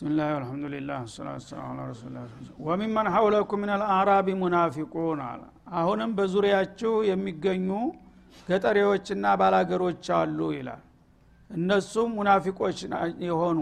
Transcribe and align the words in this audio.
ብስምላህ 0.00 0.28
አልሐምዱሊላህ 0.34 1.00
ሰላት 1.14 1.42
ሰላም 1.44 1.64
አላ 1.72 1.86
ረሱላ 1.88 2.18
ወሚመን 2.66 3.08
ሐውለኩም 3.14 3.58
ምን 3.62 3.70
አልአዕራቢ 3.74 4.26
ሙናፊቁን 4.40 5.18
አለ 5.24 5.42
አሁንም 5.78 6.10
በዙሪያችሁ 6.18 6.92
የሚገኙ 7.08 7.68
ገጠሬዎችና 8.48 9.32
ባላገሮች 9.40 10.06
አሉ 10.18 10.38
ይላል። 10.54 10.80
እነሱም 11.50 12.14
ሙናፊቆች 12.18 12.78
የሆኑ 13.26 13.58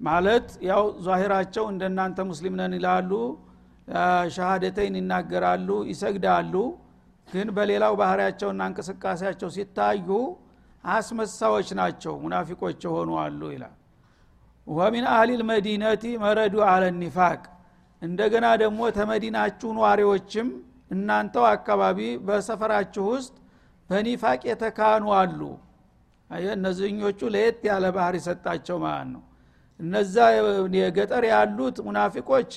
ማለት 0.00 0.50
ያው 0.68 0.82
ዛሂራቸው 1.06 1.64
እንደናንተ 1.72 2.26
ሙስሊም 2.30 2.58
ነን 2.60 2.74
ይላሉ 2.78 3.10
ሸሃደተይን 4.36 4.98
ይናገራሉ 5.00 5.70
ይሰግዳሉ። 5.92 6.54
ግን 7.28 7.50
በሌላው 7.58 7.96
ባህሪያቸውና 8.02 8.66
እንቅስቃሴያቸው 8.70 9.52
ሲታዩ 9.56 10.10
አስመሳዎች 10.84 11.70
ናቸው 11.80 12.16
ሙናፊቆች 12.24 12.78
የሆኑ 12.88 13.10
አሉ 13.22 13.42
ይላል 13.54 13.74
ወሚን 14.66 15.06
አህሊል 15.10 15.42
መዲነቲ 15.48 16.04
መረዱ 16.22 16.54
አለ 16.68 16.84
ኒፋቅ። 17.00 17.42
እንደገና 18.02 18.46
ደግሞ 18.62 18.80
ተመዲናችሁ 18.96 19.68
ኗሪዎችም 19.78 20.48
እናንተው 20.94 21.44
አካባቢ 21.50 21.98
በሰፈራችሁ 22.26 23.04
ውስጥ 23.12 23.34
በኒፋቅ 23.90 24.40
የተካኑ 24.50 25.04
አሉ። 25.20 25.40
እነዚህኞቹ 26.52 27.20
ለየት 27.34 27.60
ያለ 27.68 27.84
ባህር 27.96 28.14
ይሰጣቸው 28.18 28.76
ማለት 28.84 29.08
ነው። 29.14 29.22
እነዛ 29.80 30.16
የገጠር 30.76 31.24
ያሉት 31.32 31.76
ሙናፊቆች 31.86 32.50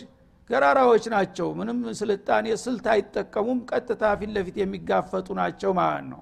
ገራራዎች 0.49 1.05
ናቸው። 1.13 1.47
ምንም 1.59 1.79
ስልጣኔ 1.99 2.47
ስልት 2.63 2.85
አይጠቀሙም። 2.93 3.59
ቀጥታ 3.71 4.03
ፊት 4.19 4.31
ለፊት 4.35 4.57
የሚጋፈጡ 4.61 5.27
ናቸው 5.39 5.71
ማለት 5.79 6.05
ነው። 6.11 6.21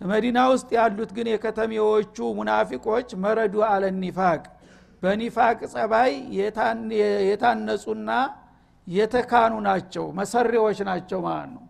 መዲና 0.00 0.38
ውስጥ 0.52 0.68
ያሉት 0.78 1.10
ግን 1.16 1.26
የከተሜዎቹ 1.32 2.16
ሙናፊቆች 2.38 3.08
መረዱ 3.24 3.54
አለ 3.68 3.84
ኒፋቅ 4.00 4.42
በኒፋቅ 5.02 5.58
ጸባይ 5.72 6.12
የታነጹና 7.28 8.10
የተካኑ 8.86 9.54
ናቸው 9.66 10.04
መሰሪዎች 10.18 10.78
ናቸው 10.88 11.20
ማለት 11.26 11.50
ነው። 11.56 11.64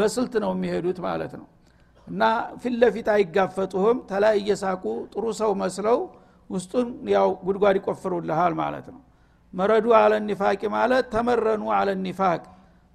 በስልት 0.00 0.34
ነው 0.44 0.50
የሚሄዱት 0.56 0.98
ማለት 1.06 1.32
ነው። 1.40 1.46
እና 2.08 2.22
ፊት 2.62 2.74
ለፊት 2.82 3.08
አይጋፈጡህም 3.14 3.98
ተላይ 4.10 4.34
እየሳቁ 4.40 4.84
ጥሩ 5.12 5.24
ሰው 5.40 5.50
መስለው 5.62 5.98
ውስጡን 6.50 6.88
ያው 7.14 7.28
ጉድጓድ 7.46 7.76
ይቆፍሩልሃል 7.80 8.52
ማለት 8.60 8.86
ነው። 8.94 9.00
መረዱ 9.54 9.86
አለ 10.00 10.12
ኒፋቂ 10.28 10.62
ማለት 10.76 11.04
ተመረኑ 11.14 11.64
አለ 11.78 11.90
ኒፋቅ። 12.06 12.42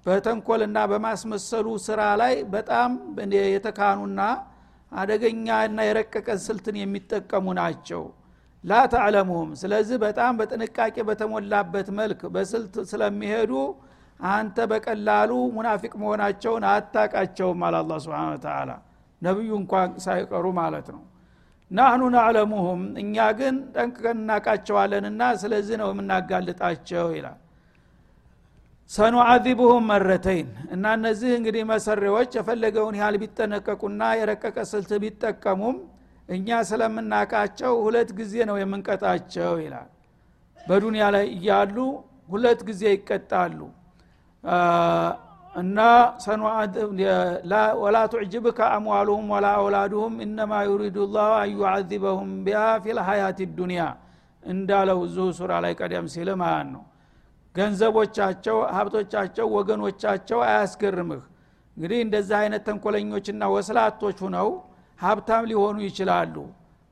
በተንኮልና 0.06 0.78
በማስመሰሉ 0.90 1.66
ስራ 1.86 2.00
ላይ 2.20 2.34
በጣም 2.54 2.90
የተካኑና 3.48 4.20
አደገኛና 4.92 5.80
የረቀቀ 5.88 6.28
ስልትን 6.46 6.76
የሚጠቀሙ 6.80 7.46
ናቸው 7.58 8.02
ላ 8.64 8.78
ስለዚህ 9.60 9.96
በጣም 10.02 10.32
በጥንቃቄ 10.40 10.96
በተሞላበት 11.08 11.88
መልክ 12.00 12.20
በስልት 12.34 12.74
ስለሚሄዱ 12.90 13.52
አንተ 14.30 14.56
በቀላሉ 14.70 15.30
ሙናፊቅ 15.54 15.92
መሆናቸውን 16.02 16.64
አታቃቸውም 16.70 17.62
አለ 17.66 17.76
አላ 17.80 17.92
ስብን 18.04 18.34
ተላ 18.42 18.70
ነቢዩ 19.22 19.50
እንኳን 19.60 19.88
ሳይቀሩ 20.04 20.46
ማለት 20.58 20.88
ነው። 20.94 21.02
ናህኑ 21.70 22.02
ናዕለሙሁም 22.14 22.80
እኛ 23.02 23.26
ግን 23.38 23.56
ጠንቅቀን 23.74 24.18
እናቃቸዋለንና 24.22 25.22
ስለዚህ 25.42 25.76
ነው 25.82 25.88
የምናጋልጣቸው 25.92 27.06
ይላል። 27.16 27.38
ሰኑዓዚቡሁም 28.90 29.84
መረተይን 29.90 30.48
እና 30.74 30.84
እነዚህ 30.98 31.30
እንግዲህ 31.36 31.62
መሰሪዎች 31.72 32.30
የፈለገውን 32.38 32.96
ያህል 33.00 33.16
ቢጠነቀቁና 33.22 34.02
የረቀቀ 34.20 34.58
ስልት 34.72 34.90
ቢጠቀሙም 35.04 35.76
እኛ 36.30 36.48
ስለምናቃቸው 36.68 37.72
ሁለት 37.84 38.10
ጊዜ 38.18 38.34
ነው 38.50 38.56
የምንቀጣቸው 38.60 39.54
ይላል። 39.64 39.88
በዱንያ 40.60 41.04
ላይ 41.14 41.24
እያሉ 41.36 41.76
ሁለት 42.28 42.60
ጊዜ 42.68 42.82
ይቀጣሉ። 42.94 43.58
እና 45.54 45.78
ወላ 47.82 47.96
ቱዕጅብከ 48.12 48.58
አምዋሉሁም 48.74 49.26
ወላ 49.34 49.46
አውላዱሁም 49.58 50.14
እነማ 50.26 50.52
ዩሪዱ 50.68 50.96
ላሁ 51.14 51.32
አን 51.38 51.50
ዩዓዚበሁም 51.54 52.30
ቢሃ 52.46 52.62
ፊ 52.82 52.94
ልሀያት 52.98 53.40
ዱኒያ 53.58 53.82
እንዳለው 54.42 54.98
እዚሁ 55.06 55.26
ሱራ 55.38 55.52
ላይ 55.64 55.72
ቀደም 55.80 56.06
ሲል 56.14 56.28
ማለት 56.42 56.68
ነው። 56.74 56.84
ገንዘቦቻቸው 57.54 58.56
ሀብቶቻቸው 58.76 59.46
ወገኖቻቸው 59.56 60.38
አያስገርምህ። 60.46 61.22
እንግዲህ 61.76 61.98
እንደዚህ 62.06 62.36
አይነት 62.40 62.62
ተንኮለኞችና 62.68 63.42
ወስላቶች 63.54 64.18
ሁነው 64.26 64.48
ሀብታም 65.00 65.44
ሊሆኑ 65.50 65.76
ይችላሉ። 65.86 66.34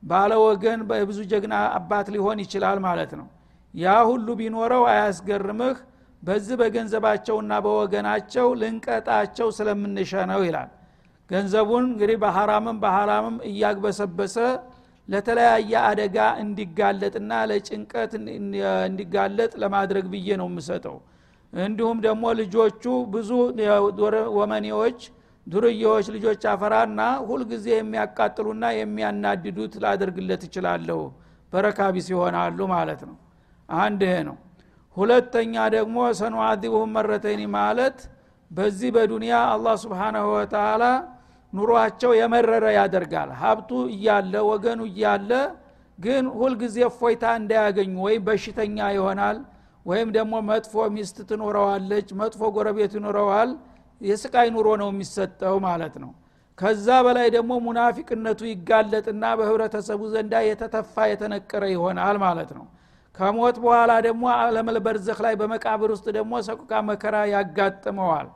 ባለ 0.02 0.32
ወገን 0.42 0.80
በብዙ 0.88 1.18
ጀግና 1.30 1.54
አባት 1.78 2.06
ሊሆን 2.14 2.38
ይችላል 2.44 2.78
ማለት 2.84 3.12
ነው። 3.20 3.26
ያ 3.74 3.94
ሁሉ 4.10 4.26
ቢኖረው 4.40 4.82
አያስገርምህ። 4.92 5.76
በዚህ 6.22 6.54
በገንዘባቸውና 6.60 7.52
በወገናቸው 7.64 8.46
ልንቀጣቸው 8.60 9.48
ስለምንሸ 9.58 10.12
ነው 10.30 10.40
ይላል። 10.46 10.70
ገንዘቡን 11.30 11.84
እንግዲህ 11.90 12.16
በሐራምም 12.22 12.76
በሐራምም 12.82 13.36
እያግበሰበሰ 13.50 14.36
ለተለያየ 15.08 15.72
አደጋ 15.88 16.16
እንዲጋለጥና 16.42 17.32
ለጭንቀት 17.50 18.12
እንዲጋለጥ 18.86 19.52
ለማድረግ 19.62 20.06
ብዬ 20.14 20.28
ነው 20.40 20.48
የምሰጠው። 20.50 20.96
እንዲሁም 21.52 21.98
ደግሞ 22.06 22.24
ልጆቹ 22.40 22.82
ብዙ 23.12 23.30
ወመኔዎች 24.38 24.98
ዱርዬዎች 25.48 26.06
ልጆች 26.14 26.42
አፈራና 26.52 27.00
ሁልጊዜ 27.28 27.66
የሚያቃጥሉና 27.74 28.64
የሚያናድዱት 28.78 29.74
ላደርግለት 29.84 30.42
እችላለሁ። 30.48 31.00
በረካቢ 31.52 31.94
ሲሆናሉ 32.06 32.58
ማለት 32.74 33.00
ነው። 33.08 33.16
አንድ 33.68 34.00
ይሄ 34.06 34.16
ነው። 34.28 34.36
ሁለተኛ 34.96 35.54
ደግሞ 35.76 35.96
ሰኑአዚቡሁም 36.20 36.90
መረተይኒ 36.96 37.42
ማለት 37.56 37.98
በዚህ 38.50 38.90
በዱንያ 38.96 39.34
አላህ 39.54 39.74
ስብሓናሁ 39.82 40.26
ወተላ 40.34 40.84
ኑሯቸው 41.52 42.12
የመረረ 42.18 42.64
ያደርጋል። 42.78 43.30
ሀብቱ 43.42 43.70
እያለ 43.94 44.34
ወገኑ 44.50 44.80
እያለ 44.90 45.30
ግን 45.98 46.24
ሁልጊዜ 46.40 46.76
እፎይታ 46.88 47.24
እንዳያገኙ 47.40 47.94
ወይም 48.06 48.22
በሽተኛ 48.28 48.78
ይሆናል 48.96 49.38
ወይም 49.86 50.08
ደግሞ 50.16 50.34
መጥፎ 50.48 50.74
ሚስት 50.94 51.16
ትኖረዋለች 51.30 52.08
መጥፎ 52.20 52.40
ጎረቤት 52.56 52.92
ይኖረዋል 52.98 53.50
የስቃይ 54.00 54.48
ኑሮ 54.54 54.68
ነው 54.80 54.88
የሚሰጠው 54.92 55.56
ማለት 55.64 55.94
ነው። 56.02 56.10
ከዛ 56.58 56.88
በላይ 57.06 57.28
ደግሞ 57.34 57.52
ሙናፊቅነቱ 57.64 58.40
ይጋለጥና 58.50 59.24
በህብረተሰቡ 59.38 60.00
ዘንዳ 60.14 60.34
የተተፋ 60.46 60.94
የተነቀረ 61.10 61.64
ይሆናል 61.74 62.16
ማለት 62.24 62.50
ነው። 62.58 62.64
ከሞት 63.16 63.56
በኋላ 63.62 63.92
ደግሞ 64.06 64.24
አለመል 64.36 64.76
ላይ 65.24 65.34
በመቃብር 65.40 65.90
ውስጥ 65.94 66.06
ደግሞ 66.18 66.32
ሰቁቃ 66.48 66.72
መከራ 66.88 67.16
ያጋጥመዋል። 67.32 68.28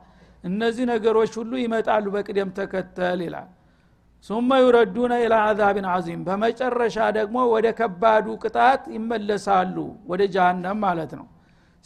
እነዚህ 0.43 0.85
ነገሮች 0.91 1.33
ሁሉ 1.39 1.51
ይመጣሉ 1.61 2.05
በቅደም 2.15 2.49
ተከተል 2.57 3.19
ይላል። 3.25 3.49
ሱመ 4.29 4.49
ዩረዱነ 4.63 5.13
ኢላ 5.23 5.35
አዛብን 5.47 5.85
አዚም 5.93 6.21
በመጨረሻ 6.27 6.97
ደግሞ 7.17 7.37
ወደ 7.53 7.67
ከባዱ 7.79 8.27
ቅጣት 8.43 8.83
ይመለሳሉ 8.95 9.75
ወደ 10.07 10.21
ጃሃንም 10.35 10.77
ማለት 10.85 11.11
ነው። 11.19 11.25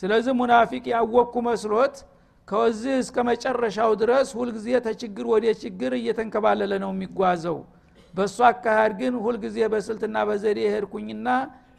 ስለዚህ 0.01 0.33
ሙናፊቅ 0.41 0.83
ያወቅኩ 0.93 1.35
መስሎት 1.47 1.95
ከወዚህ 2.47 2.93
እስከ 3.03 3.17
መጨረሻው 3.29 3.91
ድረስ 4.01 4.27
ሁልጊዜ 4.37 4.67
ተችግር 4.85 5.25
ወደ 5.33 5.45
ችግር 5.63 5.91
እየተንከባለለ 5.97 6.73
ነው 6.83 6.91
የሚጓዘው። 6.93 7.57
በእሱ 8.13 8.37
አካሃድ 8.49 8.93
ግን 8.99 9.15
ሁልጊዜ 9.25 9.57
በስልትና 9.73 10.17
በዘዴ 10.29 10.59
ሄድኩኝና 10.73 11.27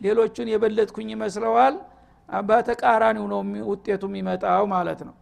ሌሎቹን 0.04 0.48
የበለጥኩኝ 0.52 1.08
ይመስለዋል። 1.14 1.76
በተቃራኒው 2.28 3.26
ነው 3.32 3.40
ውጤቱ 3.70 4.02
የሚመጣው 4.10 4.64
ማለት 4.74 5.00
ነው። 5.08 5.14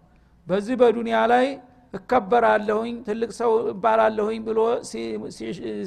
በዚህ 0.46 0.74
በዱንያ 0.80 1.18
ላይ 1.32 1.46
እከበራለሁኝ 1.94 2.94
ትልቅ 3.06 3.30
ሰው 3.38 3.52
እባላለሁኝ 3.72 4.38
ብሎ 4.48 4.58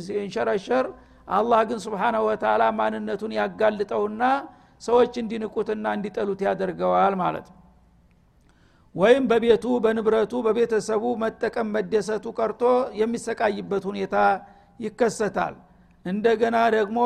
ሲንሸረሸር 0.07 0.85
አላህ 1.29 1.59
ግን 1.69 1.79
ስብሓናሁ 1.85 2.21
ወተላ 2.29 2.63
ማንነቱን 2.79 3.33
ያጋልጠውና 3.39 4.23
ሰዎች 4.81 5.13
እንዲንቁትና 5.21 5.85
እንዲጠሉት 5.97 6.41
ያደርገዋል 6.47 7.15
ማለት 7.21 7.47
ነው 7.51 7.58
ወይም 8.94 9.24
በቤቱ 9.30 9.64
በንብረቱ 9.84 10.32
በቤተሰቡ 10.46 11.04
መጠቀም 11.22 11.68
መደሰቱ 11.76 12.26
ቀርቶ 12.38 12.62
የሚሰቃይበት 13.00 13.84
ሁኔታ 13.90 14.16
ይከሰታል 14.80 15.54
እንደገና 16.06 16.56
ደግሞ 16.76 16.98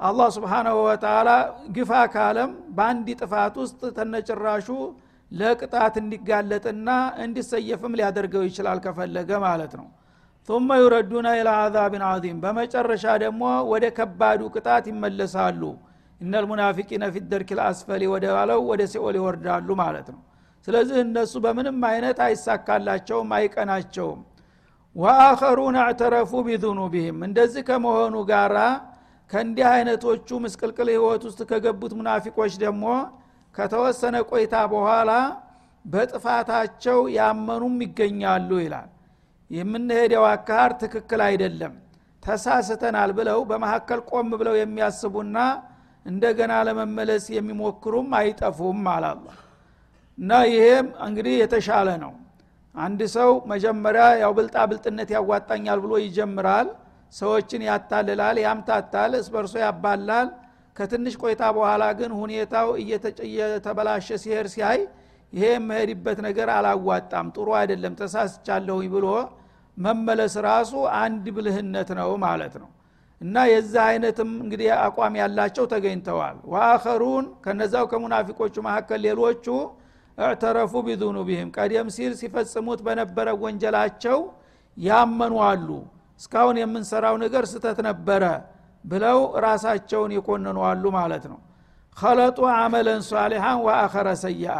አላህ 0.00 0.28
ስብሓናሁ 0.36 0.76
ወተላ 0.88 1.30
ግፋ 1.76 1.92
ካለም 2.14 2.50
በአንድ 2.76 3.08
ጥፋት 3.20 3.54
ውስጥ 3.62 3.80
ተነጭራሹ 3.96 4.68
ለቅጣት 5.32 5.94
እንዲጋለጥና 6.02 6.88
እንዲሰየፍም 7.24 7.96
ሊያደርገው 7.98 8.44
ይችላል 8.50 8.78
ከፈለገ 8.86 9.30
ማለት 9.48 9.74
ነው 9.80 9.88
ثم 10.48 10.68
يردون 10.82 11.26
الى 11.38 11.52
عذاب 11.62 11.94
عظيم 12.10 12.36
በመጨረሻ 12.44 13.04
ደግሞ 13.24 13.42
ወደ 13.72 13.84
ከባዱ 13.96 14.40
ቅጣት 14.54 14.84
ይመለሳሉ 14.92 15.62
እነል 16.20 16.44
ሙናፊቂነ 16.50 17.02
ፊ 17.14 17.20
ደርክ 17.32 17.50
ልአስፈሊ 17.58 18.02
ወደ 18.14 18.24
ባለው 18.36 18.60
ወደ 18.70 18.82
ሲኦል 18.92 19.14
ይወርዳሉ 19.20 19.68
ማለት 19.82 20.08
ነው 20.14 20.20
ስለዚህ 20.67 20.97
እነሱ 21.03 21.33
በምንም 21.43 21.77
አይነት 21.89 22.19
አይሳካላቸውም 22.25 23.31
አይቀናቸውም። 23.37 24.21
ወአኸሩን 24.95 25.75
አዕተረፉ 25.81 26.31
ቢዙኑቢህም 26.47 27.17
እንደዚህ 27.27 27.63
ከመሆኑ 27.69 28.15
ጋራ 28.29 28.57
ከእንዲህ 29.31 29.67
አይነቶቹ 29.71 30.27
ምስቅልቅል 30.43 30.89
ህይወት 30.93 31.23
ውስጥ 31.27 31.41
ከገቡት 31.49 31.93
ሙናፊቆች 31.99 32.53
ደግሞ 32.63 32.85
ከተወሰነ 33.55 34.15
ቆይታ 34.29 34.55
በኋላ 34.73 35.11
በጥፋታቸው 35.85 36.99
ያመኑም 37.17 37.75
ይገኛሉ 37.85 38.49
ይላል። 38.63 38.89
የምንሄደው 39.51 40.23
አካር 40.31 40.71
ትክክል 40.81 41.21
አይደለም 41.27 41.73
ተሳስተናል 42.23 43.11
ብለው 43.17 43.39
በመካከል 43.49 43.99
ቆም 44.11 44.29
ብለው 44.39 44.55
የሚያስቡና 44.59 45.37
እንደገና 46.05 46.53
ለመመለስ 46.67 47.25
የሚሞክሩም 47.35 48.09
አይጠፉም 48.19 48.81
አላላ 48.93 49.27
እና 50.17 50.31
ይሄም 50.49 50.87
እንግዲህ 51.05 51.33
የተሻለ 51.41 51.89
ነው። 52.03 52.13
አንድ 52.75 53.01
ሰው 53.15 53.29
መጀመሪያ 53.51 54.05
ያው 54.21 54.31
ብልጣ 54.37 54.55
ብልጥነት 54.69 55.09
ያዋጣኛል 55.15 55.79
ብሎ 55.83 55.93
ይጀምራል። 56.03 56.67
ሰዎችን 57.13 57.61
ያታልላል 57.67 58.37
ያምታታል 58.45 59.11
እስበርሶ 59.19 59.53
ያባላል። 59.63 60.27
ከትንሽ 60.75 61.13
ቆይታ 61.21 61.43
በኋላ 61.57 61.83
ግን 61.99 62.11
ሁኔታው 62.21 62.69
እየተበላሸ 63.25 64.07
ሲሄድ 64.23 64.47
ሲያይ 64.53 64.79
ይሄ 65.33 65.45
የመሄድበት 65.53 66.17
ነገር 66.27 66.47
አላዋጣም 66.55 67.27
ጥሩ 67.35 67.47
አይደለም 67.59 67.93
ተሳስቻለሁኝ 68.01 68.87
ብሎ 68.95 69.07
መመለስ 69.77 70.33
ራሱ 70.45 70.73
አንድ 70.99 71.25
ብልህነት 71.35 71.89
ነው 71.99 72.09
ማለት 72.25 72.53
ነው። 72.61 72.69
እና 73.21 73.35
የዛ 73.51 73.73
አይነትም 73.89 74.29
እንግዲህ 74.43 74.67
አቋም 74.79 75.13
ያላቸው 75.21 75.65
ተገኝተዋል። 75.73 76.37
ዋአኸሩን 76.53 77.25
ከነዛው 77.45 77.85
ከሙናፊቆቹ 77.91 78.55
መካከል 78.67 78.99
ሌሎቹ 79.07 79.45
እዕተረፉ 80.17 80.73
ቢዙኑቢህም 80.85 81.49
ቀደም 81.57 81.87
ሲል 81.95 82.13
ሲፈጽሙት 82.19 82.79
በነበረ 82.85 83.27
ወንጀላቸው 83.41 84.19
ያመኑ 84.77 85.33
አሉ። 85.47 85.69
እስካሁን 86.19 86.55
የምንሰራው 86.61 87.15
ነገር 87.23 87.43
ስተት 87.51 87.79
ነበረ 87.87 88.23
ብለው 88.83 89.19
ራሳቸውን 89.45 90.11
የኮነኑ 90.15 90.57
አሉ 90.69 90.83
ማለት 90.97 91.25
ነው። 91.31 91.39
ከለጡ 91.97 92.39
አመለን 92.55 93.01
ሷሊሐን 93.09 93.59
ወአኸረ 93.65 94.07
ሰይአ። 94.23 94.55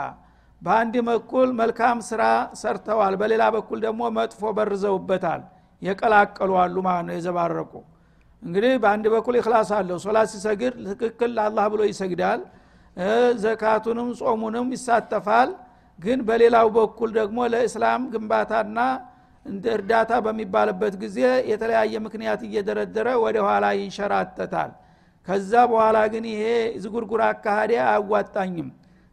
በአንድ 0.62 0.96
በኩል 1.08 1.50
መልካም 1.60 1.98
ስራ 2.10 2.22
ሰርተዋል 2.62 3.16
በሌላ 3.22 3.44
በኩል 3.56 3.80
ደግሞ 3.86 4.02
መጥፎ 4.18 4.52
በርዘውበታል 4.58 5.42
የቀላቀሉ 5.82 6.52
አሉ 6.62 6.76
ማለት 6.88 7.06
ነው 7.08 7.16
የዘባረቁ። 7.18 7.74
እንግዲህ 8.44 8.74
በአንድ 8.84 9.06
በኩል 9.14 9.36
ይክላስ 9.40 9.70
አለው። 9.78 9.98
ሶላት 10.04 10.28
ሲሰግድ 10.34 10.74
ትክክል 10.92 11.32
ለአላህ 11.38 11.66
ብሎ 11.74 11.82
ይሰግዳል 11.90 12.42
ዘካቱንም 13.44 14.10
ጾሙንም 14.22 14.68
ይሳተፋል። 14.76 15.50
ግን 16.00 16.20
በሌላው 16.28 16.68
በኩል 16.78 17.10
ደግሞ 17.18 17.38
ለእስላም 17.54 18.02
ግንባታና 18.14 18.80
እርዳታ 19.72 20.12
በሚባልበት 20.26 20.94
ጊዜ 21.04 21.18
የተለያየ 21.50 21.94
ምክንያት 22.06 22.42
እየደረደረ 22.48 23.08
ወደ 23.24 23.38
ኋላ 23.48 23.66
ይንሸራተታል። 23.80 24.72
ከዛ 25.28 25.52
በኋላ 25.72 25.98
ግን 26.14 26.26
ይሄ 26.32 26.42
ዝጉርጉር 26.84 27.22
አካሃዴ 27.28 27.72
አያዋጣኝም። 27.86 28.70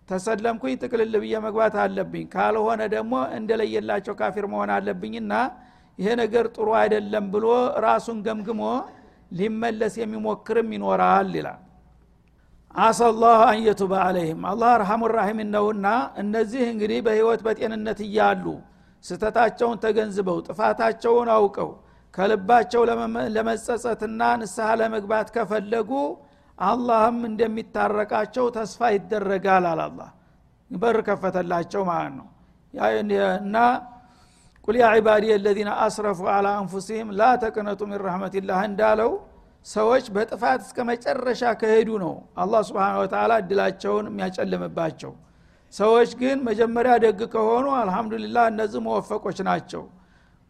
ተሰለምኩኝ 0.09 0.73
ጥቅልል 0.83 1.15
ብዬ 1.23 1.35
መግባት 1.45 1.75
አለብኝ። 1.83 2.25
ካልሆነ 2.35 2.81
ደግሞ 2.95 3.13
እንደለየላቸው 3.39 4.15
ካፊር 4.21 4.47
መሆን 4.53 4.71
አለብኝና 4.77 5.33
ይሄ 5.99 6.09
ነገር 6.23 6.45
ጥሩ 6.57 6.69
አይደለም 6.81 7.25
ብሎ 7.35 7.47
ራሱን 7.87 8.19
ገምግሞ 8.27 8.63
ሊመለስ 9.33 9.95
የሚሞክርም 10.01 10.69
ይኖራል 10.77 11.31
ይላል 11.39 11.61
አሰላሁ 12.75 13.41
አንየቱበ 13.49 13.93
አለይህም 14.03 14.43
አላህ 14.51 14.71
አርሐሙ 14.77 15.09
ራሒም 15.15 15.41
ነውና 15.55 15.87
እነዚህ 16.23 16.63
እንግዲህ 16.71 16.99
በህይወት 17.07 17.41
በጤንነት 17.47 17.99
እያሉ 18.07 18.45
ስተታቸውን 19.05 19.79
ተገንዝበው 19.83 20.39
ጥፋታቸውን 20.47 21.29
አውቀው 21.35 21.71
ከልባቸው 22.15 22.83
ለመጸጸትና 23.37 24.23
ንስሐ 24.41 24.69
ለመግባት 24.81 25.29
ከፈለጉ 25.37 25.91
አላህም 26.59 27.19
እንደሚታረቃቸው 27.29 28.47
ተስፋ 28.57 28.91
ይደረጋል 28.97 29.67
አላላ 29.73 30.01
በር 30.71 30.99
ከፈተላቸው 31.09 31.83
ማለት 31.91 32.15
ነው። 32.19 32.29
እና 33.41 33.57
ቁል 34.69 34.77
ያ 34.81 34.89
ዒባዲ 34.97 35.25
አለዚነ 35.37 35.71
አስረፉ 35.85 36.21
አላ 36.35 36.49
አንፉሲህም 36.61 37.09
ላ 37.21 37.31
ተቅነጡ 37.43 37.81
ሚን 37.91 38.01
ረሕመትላህ 38.07 38.61
እንዳለው 38.69 39.11
ሰዎች 39.67 40.05
በጥፋት 40.15 40.61
እስከ 40.67 40.79
መጨረሻ 40.89 41.43
ከሄዱ 41.61 41.91
ነው 42.03 42.15
አላህ 42.43 42.61
ስብን 42.69 42.97
ወተላ 43.01 43.33
እድላቸውን 43.43 44.07
የሚያጨልምባቸው። 44.11 45.13
ሰዎች 45.73 46.11
ግን 46.21 46.39
መጀመሪያ 46.49 46.95
ደግ 47.05 47.21
ከሆኑ 47.35 47.67
አልহামዱሊላህ 47.81 48.47
እነዚህ 48.53 48.81
መወፈቆች 48.87 49.39
ናቸው። 49.49 49.85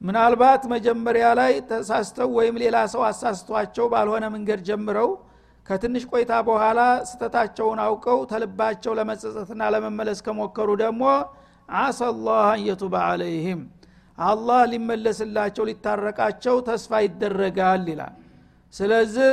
ምናልባት 0.00 0.62
መጀመሪያ 0.72 1.26
ላይ 1.40 1.52
ተሳስተው 1.68 2.30
ወይም 2.38 2.56
ሌላ 2.62 2.76
ሰው 2.94 3.02
አሳስቷቸው 3.08 3.86
ባልሆነ 3.92 4.24
መንገድ 4.34 4.62
ጀምረው 4.68 5.10
ከትንሽ 5.66 6.04
ቆይታ 6.12 6.32
በኋላ 6.48 6.80
ስተታቸውን 7.10 7.80
አውቀው 7.84 8.18
ተልባቸው 8.32 8.92
ለመጸጸትና 8.98 9.62
ለመመለስ 9.74 10.18
ከሞከሩ 10.26 10.70
ደግሞ 10.82 11.04
አሰላህ 11.82 12.40
አንየቱበ 12.54 12.94
አለይህም 13.10 13.60
አላህ 14.18 14.60
ሊመለስላቸው 14.72 15.64
ሊታረቃቸው 15.68 16.56
ተስፋ 16.66 17.00
ይደረጋል 17.06 17.86
ይላል 17.92 18.16
ስለዚህ 18.74 19.30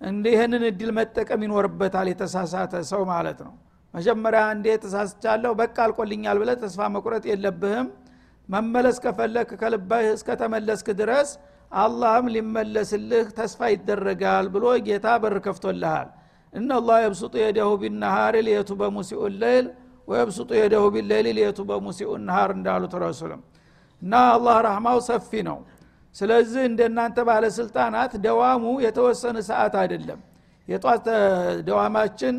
እንዲህንን 0.00 0.62
እድል 0.68 0.90
መጠቀም 0.98 1.40
ይኖርበታል 1.46 2.08
የተሳሳተ 2.10 2.72
ሰው 2.90 3.02
ማለት 3.10 3.38
ነው። 3.46 3.54
መጀመሪያ 3.94 4.42
እንዴ 4.54 4.66
ተሳስቻለሁ 4.82 5.52
በቃ 5.60 5.76
አልቆልኛል 5.86 6.36
ብለ 6.42 6.50
ተስፋ 6.62 6.80
መቁረጥ 6.94 7.24
የለብህም። 7.30 7.86
መመለስ 8.48 8.96
ከፈለክ 9.04 9.50
ከልባህ 9.60 10.04
እስከተመለስክ 10.12 10.88
ድረስ 11.00 11.30
አላህም 11.72 12.26
ሊመለስልህ 12.34 13.26
ተስፋ 13.38 13.60
ይደረጋል 13.72 14.46
ብሎ 14.54 14.64
ጌታ 14.86 15.06
በር 15.22 15.36
ከፍቶልሃል። 15.46 16.08
እናላህ 16.52 16.98
የብሱጡ 17.04 17.34
የደሁ 17.42 17.70
ቢነሃር 17.82 18.34
ሊየቱ 18.46 18.70
በሙሲኡ 18.80 19.20
ለይል 19.40 19.66
ወየብሱጡ 20.08 20.50
የደሁ 20.60 20.84
ቢለይል 20.94 21.26
ሊየቱ 21.38 21.60
በሙሲኡ 21.70 22.10
ነሃር 22.28 22.50
እንዳሉት 22.56 22.94
ረሱልም። 23.04 23.40
እና 24.02 24.14
አላህ 24.34 24.56
ረህማው 24.66 24.98
ሰፊ 25.08 25.30
ነው 25.48 25.58
ስለዚህ 26.16 26.62
እንደናንተ 26.70 27.18
ባለስልጣናት 27.28 28.12
ደዋሙ 28.24 28.64
የተወሰነ 28.84 29.36
ሰዓት 29.48 29.74
አይደለም። 29.82 30.20
የጧት 30.68 31.06
ደዋማችን 31.68 32.36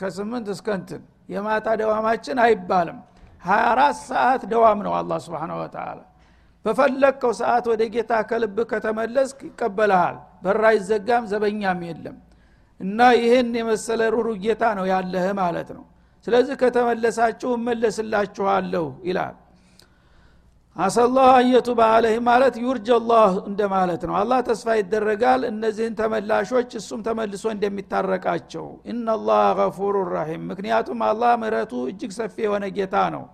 ከስምንት 0.00 0.46
እስከንትን 0.54 1.02
የማታ 1.34 1.66
ደዋማችን 1.80 2.38
አይባልም። 2.44 2.98
24 3.44 3.98
ሰዓት 4.10 4.42
ደዋም 4.52 4.78
ነው 4.86 4.92
አላ 4.98 5.18
ስብን 5.24 5.52
ወተላ 5.58 5.98
በፈለግከው 6.64 7.32
ሰዓት 7.40 7.64
ወደ 7.70 7.82
ጌታ 7.94 8.12
ከልብ 8.30 8.56
ከተመለስክ 8.70 9.38
ይቀበልሃል። 9.48 10.16
በራ 10.44 10.62
አይዘጋም 10.72 11.24
ዘበኛም 11.32 11.80
የለም። 11.88 12.16
እና 12.80 12.98
ይህን 13.18 13.48
የመሰለ 13.60 14.00
ሩሩ 14.14 14.28
ጌታ 14.42 14.64
ነው 14.78 14.86
ያለህ 14.92 15.26
ማለት 15.40 15.68
ነው። 15.76 15.84
ስለዚህ 16.26 16.54
ከተመለሳችሁ 16.62 17.50
እመለስላችኋለሁ 17.58 18.86
ይላል 19.08 19.36
አሰላሁ 20.78 21.28
አየቱበ 21.36 21.80
አለህ 21.92 22.16
ማለት 22.26 22.56
ዩርጀ 22.62 22.88
ላህ 23.06 23.32
እንደማለት 23.48 24.02
ነው። 24.08 24.14
አላህ 24.18 24.38
ተስፋ 24.48 24.76
ይደረጋል። 24.78 25.42
እነዚህን 25.48 25.94
ተመላሾች 26.00 26.70
እሱም 26.80 27.00
ተመልሶ 27.06 27.44
እንደሚታረቃቸው። 27.54 28.66
እናላህ 28.92 29.46
ገፉሩ 29.58 29.94
ራሒም 30.12 30.42
ምክንያቱም 30.50 31.00
አላህ 31.08 31.32
ምህረቱ 31.42 31.72
እጅግ 31.90 32.12
ሰፊ 32.18 32.36
የሆነ 32.46 32.64
ጌታ 32.76 32.96
ነው። 33.14 33.24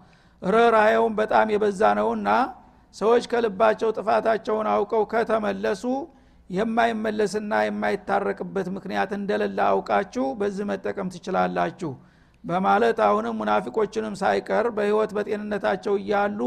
ርኅራሄውን 0.43 1.15
በጣም 1.21 1.53
የበዛ 1.55 1.83
ነውና 1.99 2.29
ሰዎች 2.95 3.25
ከልባቸው 3.31 3.91
ጥፋታቸውን 3.99 4.69
አውቀው 4.73 5.05
ከተመለሱ 5.13 5.85
የማይመለስና 6.51 7.53
የማይታረቅበት 7.67 8.67
ምክንያት 8.75 9.13
እንደሌለ 9.19 9.59
አውቃችሁ 9.71 10.27
በዚህ 10.41 10.67
መጠቀም 10.71 11.11
ትችላላችሁ 11.15 11.93
በማለት 12.45 12.99
አሁንም 13.05 13.37
ሙናፊቆችንም 13.41 14.17
ሳይቀር 14.21 14.67
በህይወት 14.77 15.13
በጤንነታቸው 15.17 15.95
እያሉ 16.01 16.41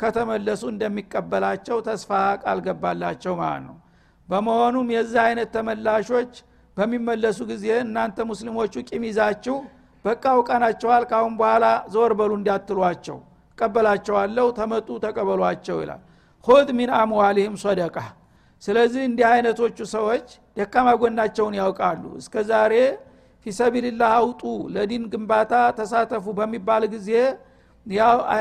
ከተመለሱ 0.00 0.62
እንደሚቀበላቸው 0.72 1.78
ተስፋ 1.86 2.10
ቃል 2.42 2.58
ገባላቸው 2.66 3.34
ማለት 3.40 3.62
ነው። 3.66 3.76
በመሆኑም 4.28 4.88
የዚህ 4.94 5.20
አይነት 5.26 5.48
ተመላሾች 5.56 6.32
በሚመለሱ 6.76 7.38
ጊዜ 7.50 7.66
እናንተ 7.84 8.18
ሙስሊሞቹ 8.28 8.74
ቂም 8.88 9.04
ይዛችሁ 9.08 9.56
በቃ 10.04 10.22
አውቀናቸዋል 10.34 11.02
ካሁን 11.10 11.34
በኋላ 11.40 11.64
ዞር 11.94 12.12
በሉ 12.18 12.32
እንዳትሏቸው 12.38 13.18
ቀበላቸዋለሁ 13.58 14.46
ተመጡ 14.58 14.88
ተቀበሏቸው 15.04 15.78
ይላል። 15.82 16.02
ሁድ 16.46 16.68
ሚን 16.78 16.90
አምዋሊህም 16.98 17.56
ሶደቃ 17.64 17.96
ስለዚህ 18.62 19.02
እንዲህ 19.08 19.26
አይነቶቹ 19.30 19.78
ሰዎች 19.92 20.26
ደካማ 20.56 20.88
ጎናቸውን 21.02 21.54
ያውቃሉ። 21.60 22.02
እስከ 22.20 22.34
ዛሬ 22.50 22.74
ፊሰቢልላህ 23.46 24.10
አውጡ 24.18 24.42
ለዲን 24.74 25.04
ግንባታ 25.12 25.52
ተሳተፉ 25.78 26.24
በሚባል 26.38 26.82
ጊዜ 26.94 27.10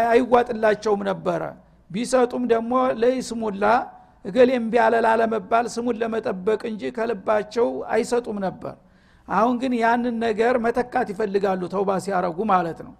አይዋጥላቸውም 0.06 1.02
ነበረ። 1.10 1.42
ቢሰጡም 1.90 2.44
ደግሞ 2.54 2.72
ለይስሙላ 3.02 3.64
እገሌም 4.26 4.66
ቢያለ 4.72 4.96
ላለመባል 5.06 5.66
ስሙን 5.74 5.96
ለመጠበቅ 6.02 6.62
እንጂ 6.72 6.82
ከልባቸው 6.98 7.68
አይሰጡም 7.94 8.38
ነበር። 8.46 8.76
አሁን 9.28 9.56
ግን 9.62 9.74
ያንን 9.82 10.16
ነገር 10.26 10.56
መተካት 10.66 11.08
ይፈልጋሉ 11.14 11.62
ተውባ 11.74 11.92
ሲያረጉ 12.06 12.40
ማለት 12.52 12.80
ነው። 12.88 12.94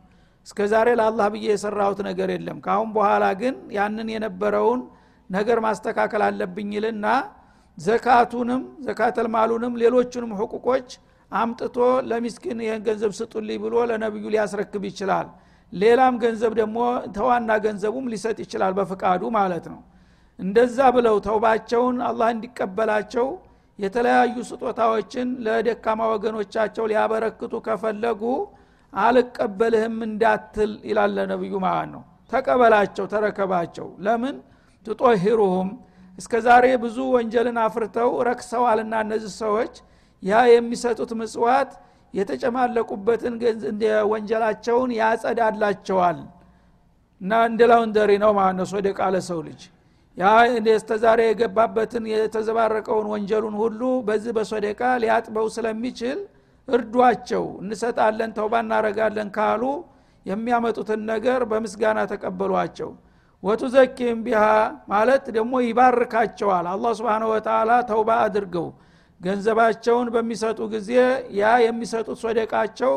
እስከ 0.48 0.60
ዛሬ 0.72 0.88
ለአላህ 1.00 1.28
ብዬ 1.34 1.46
የሰራሁት 1.52 2.00
ነገር 2.08 2.30
የለም። 2.36 2.58
ካሁን 2.66 2.90
በኋላ 2.96 3.26
ግን 3.42 3.56
ያንን 3.78 4.08
የነበረውን 4.14 4.82
ነገር 5.30 5.58
ማስተካከል 5.66 6.22
አለብኝ 6.28 6.70
ይልና 6.78 7.06
ዘካቱንም 7.78 8.62
ዘካተልማሉንም 8.86 9.74
ሌሎቹንም 9.82 10.32
ሕቁቆች 10.40 10.88
አምጥቶ 11.32 11.78
ለሚስኪን 12.10 12.60
ይህን 12.66 12.82
ገንዘብ 12.88 13.12
ስጡልኝ 13.20 13.58
ብሎ 13.64 13.76
ለነቢዩ 13.90 14.26
ሊያስረክብ 14.34 14.84
ይችላል 14.90 15.28
ሌላም 15.74 16.14
ገንዘብ 16.24 16.54
ደግሞ 16.60 16.78
ተዋና 17.16 17.52
ገንዘቡም 17.66 18.06
ሊሰጥ 18.14 18.38
ይችላል 18.44 18.74
በፍቃዱ 18.80 19.22
ማለት 19.38 19.66
ነው። 19.74 19.80
እንደዛ 20.40 20.78
ብለው 20.96 21.16
ተውባቸውን 21.26 21.98
አላህ 22.10 22.30
እንዲቀበላቸው 22.36 23.28
የተለያዩ 23.80 24.36
ስጦታዎችን 24.50 25.28
ለደካማ 25.46 26.00
ወገኖቻቸው 26.14 26.86
ሊያበረክቱ 26.92 27.54
ከፈለጉ 27.68 28.22
አልቀበልህም 28.94 29.98
እንዳትል 30.08 30.72
ይላለ 30.90 31.18
ነቢዩ 31.32 31.54
ማለት 31.66 31.90
ነው። 31.94 32.02
ተቀበላቸው 32.32 33.06
ተረከባቸው። 33.14 33.88
ለምን? 34.06 34.36
ትጦሂሩሁም። 34.86 35.70
እስከ 36.18 36.34
ዛሬ 36.46 36.66
ብዙ 36.84 36.98
ወንጀልን 37.16 37.58
አፍርተው 37.66 38.10
ረክሰዋልና 38.30 38.94
እነዚህ 39.06 39.32
ሰዎች 39.44 39.74
ያ 40.24 40.42
የሚሰጡት 40.52 41.12
ምጽዋት 41.20 41.72
የተጨማለቁበትን 42.14 43.34
ወንጀላቸውን 44.12 44.92
ያጸዳላቸዋል። 45.00 46.20
እና 47.22 47.32
እንደ 47.50 47.62
ላውንደሪ 47.72 48.12
ነው 48.24 48.32
ማለት 48.38 48.56
ነው 48.60 48.68
ሶደቃ 48.74 49.00
ለሰው 49.16 49.40
ልጅ። 49.48 49.62
እስተዛሬ 50.74 51.20
የገባበትን 51.28 52.06
የተዘባረቀውን 52.14 53.08
ወንጀሉን 53.14 53.56
ሁሉ 53.62 53.82
በዚህ 54.08 54.32
በሶደቃ 54.38 54.82
ሊያጥበው 55.04 55.48
ስለሚችል 55.56 56.20
እርዷቸው 56.68 57.46
እንሰጣለን 57.62 58.32
ተውባ 58.38 58.56
እናረጋለን 58.64 59.30
ካሉ 59.38 59.64
የሚያመጡትን 60.26 61.02
ነገር 61.12 61.42
በምስጋና 61.52 62.00
ተቀበሏቸው። 62.12 62.90
ወቱዘኪም 63.44 64.18
ቢሃ 64.26 64.44
ማለት 64.92 65.26
ደግሞ 65.36 65.54
ይባርካቸዋል። 65.66 66.66
አላህ 66.74 66.92
ስብን 67.00 67.24
ወተላ 67.32 67.72
ተውባ 67.92 68.10
አድርገው 68.26 68.68
ገንዘባቸውን 69.22 70.08
በሚሰጡ 70.14 70.60
ጊዜ 70.74 70.92
ያ 71.40 71.54
የሚሰጡት 71.64 72.18
ሶደቃቸው 72.24 72.94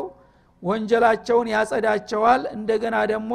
ወንጀላቸውን 0.63 1.47
ያጸዳቸዋል 1.53 2.41
እንደገና 2.55 2.97
ደግሞ 3.11 3.31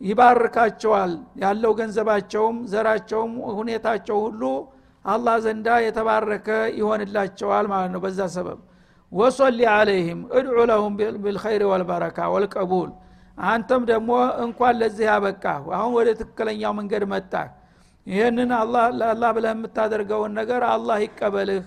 ይባርካቸዋል። 0.00 1.12
ያለው 1.42 1.72
ገንዘባቸውም 1.80 2.56
ዘራቸውም 2.72 3.32
ሁኔታቸው 3.58 4.18
ሁሉ 4.26 4.42
አላህ 5.04 5.36
ዘንዳ 5.44 5.68
የተባረከ 5.84 6.48
ይሆንላቸዋል 6.78 7.66
ማለት 7.72 7.90
ነው። 7.94 8.00
በዛ 8.04 8.20
ሰበብ 8.34 8.60
ወሶሊ 9.12 9.60
አለይህም 9.72 10.20
እድዑ 10.38 10.58
ለሁም 10.70 10.92
ብልኸይር 11.24 11.62
ወልበረካ 11.70 12.18
ወልቀቡል። 12.34 12.90
አንተም 13.48 13.82
ደግሞ 13.90 14.10
እንኳን 14.44 14.74
ለዚህ 14.80 15.06
ያበቃ 15.10 15.44
አሁን 15.76 15.92
ወደ 15.98 16.08
ትክክለኛው 16.20 16.72
መንገድ 16.78 17.04
መጣ 17.12 17.32
ይህንን 18.06 18.50
ለአላህ 19.00 19.30
ብለህ 19.36 19.52
የምታደርገውን 19.54 20.32
ነገር 20.40 20.62
አላህ 20.72 20.96
ይቀበልህ 21.04 21.62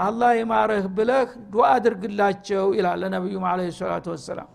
አላህ 0.00 0.30
ይማርህ 0.38 0.84
ብለህ 0.96 1.28
ዱዓ 1.52 1.66
አድርግላቸው 1.76 2.66
ይላል 2.76 2.98
ለነቢዩ 3.02 3.38
አለ 3.50 3.60
ሰላቱ 3.78 4.06
ወሰላም። 4.14 4.50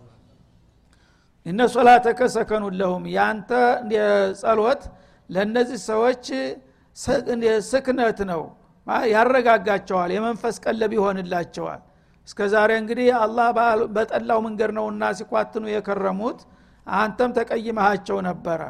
እነ 1.46 1.60
ሶላተከ 1.74 2.20
ሰከኑን 2.34 2.74
ለሁም 2.80 3.04
ያንተ 3.16 3.50
ጸሎት 4.40 4.82
ለእነዚህ 5.30 5.80
ሰዎች 5.90 6.24
ስክነት 7.70 8.18
ነው። 8.30 8.42
ያረጋጋቸዋል 9.12 10.10
የመንፈስ 10.14 10.56
ቀለብ 10.64 10.92
ይሆንላቸዋል። 10.96 11.80
እስከ 12.28 12.40
ዛሬ 12.52 12.70
እንግዲህ 12.82 13.08
አላህ 13.20 13.48
በጠላው 13.96 14.38
መንገድ 14.46 14.70
ነውና 14.78 15.04
ሲኳትኑ 15.18 15.64
የከረሙት 15.72 16.40
አንተም 16.86 17.30
ተቀይመሃቸው 17.38 18.18
ነበረ። 18.28 18.60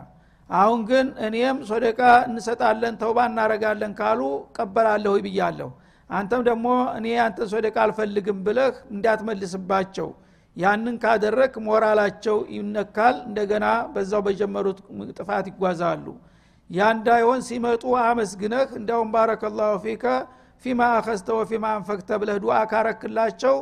አሁን 0.50 0.80
ግን 0.90 1.06
እኔም 1.26 1.56
ሶደቃ 1.70 2.00
እንሰጣለን 2.28 2.94
ተውባ 3.00 3.18
እናረጋለን 3.30 3.92
ካሉ 4.00 4.20
ቀበላለሁ 4.56 5.14
ብያለሁ 5.26 5.68
አንተም 6.10 6.42
ደግሞ 6.48 6.66
እኔ 6.98 7.06
አንተ 7.22 7.48
ሶደቃ 7.52 7.76
አልፈልግም 7.84 8.38
ብለህ 8.46 8.74
እንዳትመልስባቸው። 8.94 10.08
ያንን 10.56 10.96
ካደረክ 11.02 11.54
ሞራላቸው 11.66 12.36
ይነካል 12.56 13.16
እንደገና 13.28 13.66
በዛው 13.94 14.22
በጀመሩት 14.26 14.78
ጥፋት 15.18 15.46
ይጓዛሉ። 15.50 16.06
ያ 16.70 16.86
ሲመጡ 17.48 17.84
አመስግነህ 18.04 18.68
እንዲያውም 18.78 19.10
ባረከላሁ 19.14 19.74
ፊከ 19.84 20.04
ፊማ 20.64 20.82
አኸዝተ 20.94 21.28
ወፊማ 21.38 21.64
አንፈክተ 21.76 22.10
ብለህ 22.20 22.38
ዱዓ 22.44 22.56
ካረክላቸው 22.70 23.56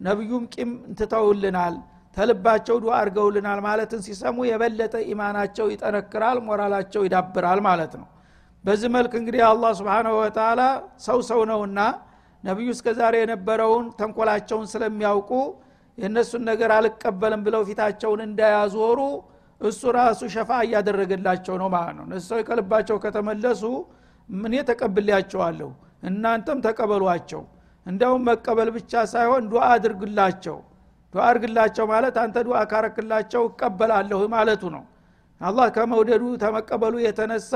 ነቢዩም 0.00 0.44
ቂም 0.54 0.70
እንትተውልናል 0.88 1.74
ተልባቸው 2.16 2.76
ዱዓ 2.84 2.92
አድርገውልናል 3.00 3.60
ማለትን 3.66 4.00
ሲሰሙ 4.06 4.36
የበለጠ 4.48 4.94
ኢማናቸው 5.12 5.66
ይጠነክራል 5.72 6.38
ሞራላቸው 6.46 7.02
ይዳብራል 7.06 7.60
ማለት 7.68 7.92
ነው 8.00 8.06
በዚህ 8.68 8.88
መልክ 8.94 9.12
እንግዲህ 9.18 9.42
አላህ 9.44 9.70
ስብንሁ 9.76 10.14
ወተላ 10.18 10.62
ሰው 11.04 11.18
ሰው 11.28 11.40
ነውና 11.50 11.80
ነቢዩ 12.44 12.68
እስከ 12.74 12.88
ዛሬ 12.98 13.14
የነበረውን 13.20 13.84
ተንኮላቸውን 13.98 14.66
ስለሚያውቁ 14.72 15.30
የእነሱን 15.98 16.42
ነገር 16.50 16.70
አልቀበልም 16.76 17.40
ብለው 17.46 17.62
ፊታቸውን 17.68 18.20
እንዳያዞሩ 18.26 18.98
እሱ 19.60 19.80
ራሱ 19.96 20.20
ሸፋ 20.34 20.50
እያደረገላቸው 20.66 21.54
ነው 21.62 21.68
ማለት 21.74 21.94
ነው። 21.98 22.04
እነሱ 22.08 22.28
ከልባቸው 22.48 22.96
ከተመለሱ 23.04 23.62
እኔ 24.28 24.54
ተቀብሌያቸዋለሁ 24.70 25.70
እናንተም 26.02 26.58
ተቀበሏቸው። 26.66 27.42
እንዲያውም 27.86 28.22
መቀበል 28.30 28.68
ብቻ 28.76 28.92
ሳይሆን 29.12 29.44
ዱዓ 29.52 29.64
አድርግላቸው። 29.74 30.56
ዱዓ 31.14 31.22
አድርግላቸው 31.30 31.86
ማለት 31.92 32.16
አንተ 32.24 32.38
ዱዓ 32.48 32.58
ካረክላቸው 32.72 33.44
እቀበላለሁ 33.50 34.20
ማለቱ 34.34 34.62
ነው። 34.76 34.84
አላህ 35.40 35.66
ከመውደዱ 35.76 36.24
ተመቀበሉ 36.44 36.94
የተነሳ 37.06 37.52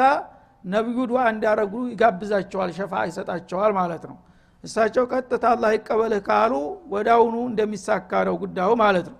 ነቢዩ 0.64 0.98
ዱዓ 1.10 1.22
እንዲያረጉ 1.32 1.72
ይጋብዛቸዋል 1.92 2.70
ሸፋ 2.76 2.92
ይሰጣቸዋል 3.08 3.72
ማለት 3.78 4.04
ነው። 4.10 4.16
እሳቸው 4.64 5.04
ቀጥታ 5.12 5.44
አላህ 5.54 5.70
ይቀበልህ 5.76 6.20
ካሉ 6.28 6.52
ወዳውኑ 6.92 7.36
እንደሚሳካ 7.48 8.10
ነው 8.28 8.34
ጉዳዩ 8.42 8.70
ማለት 8.82 9.06
ነው። 9.12 9.18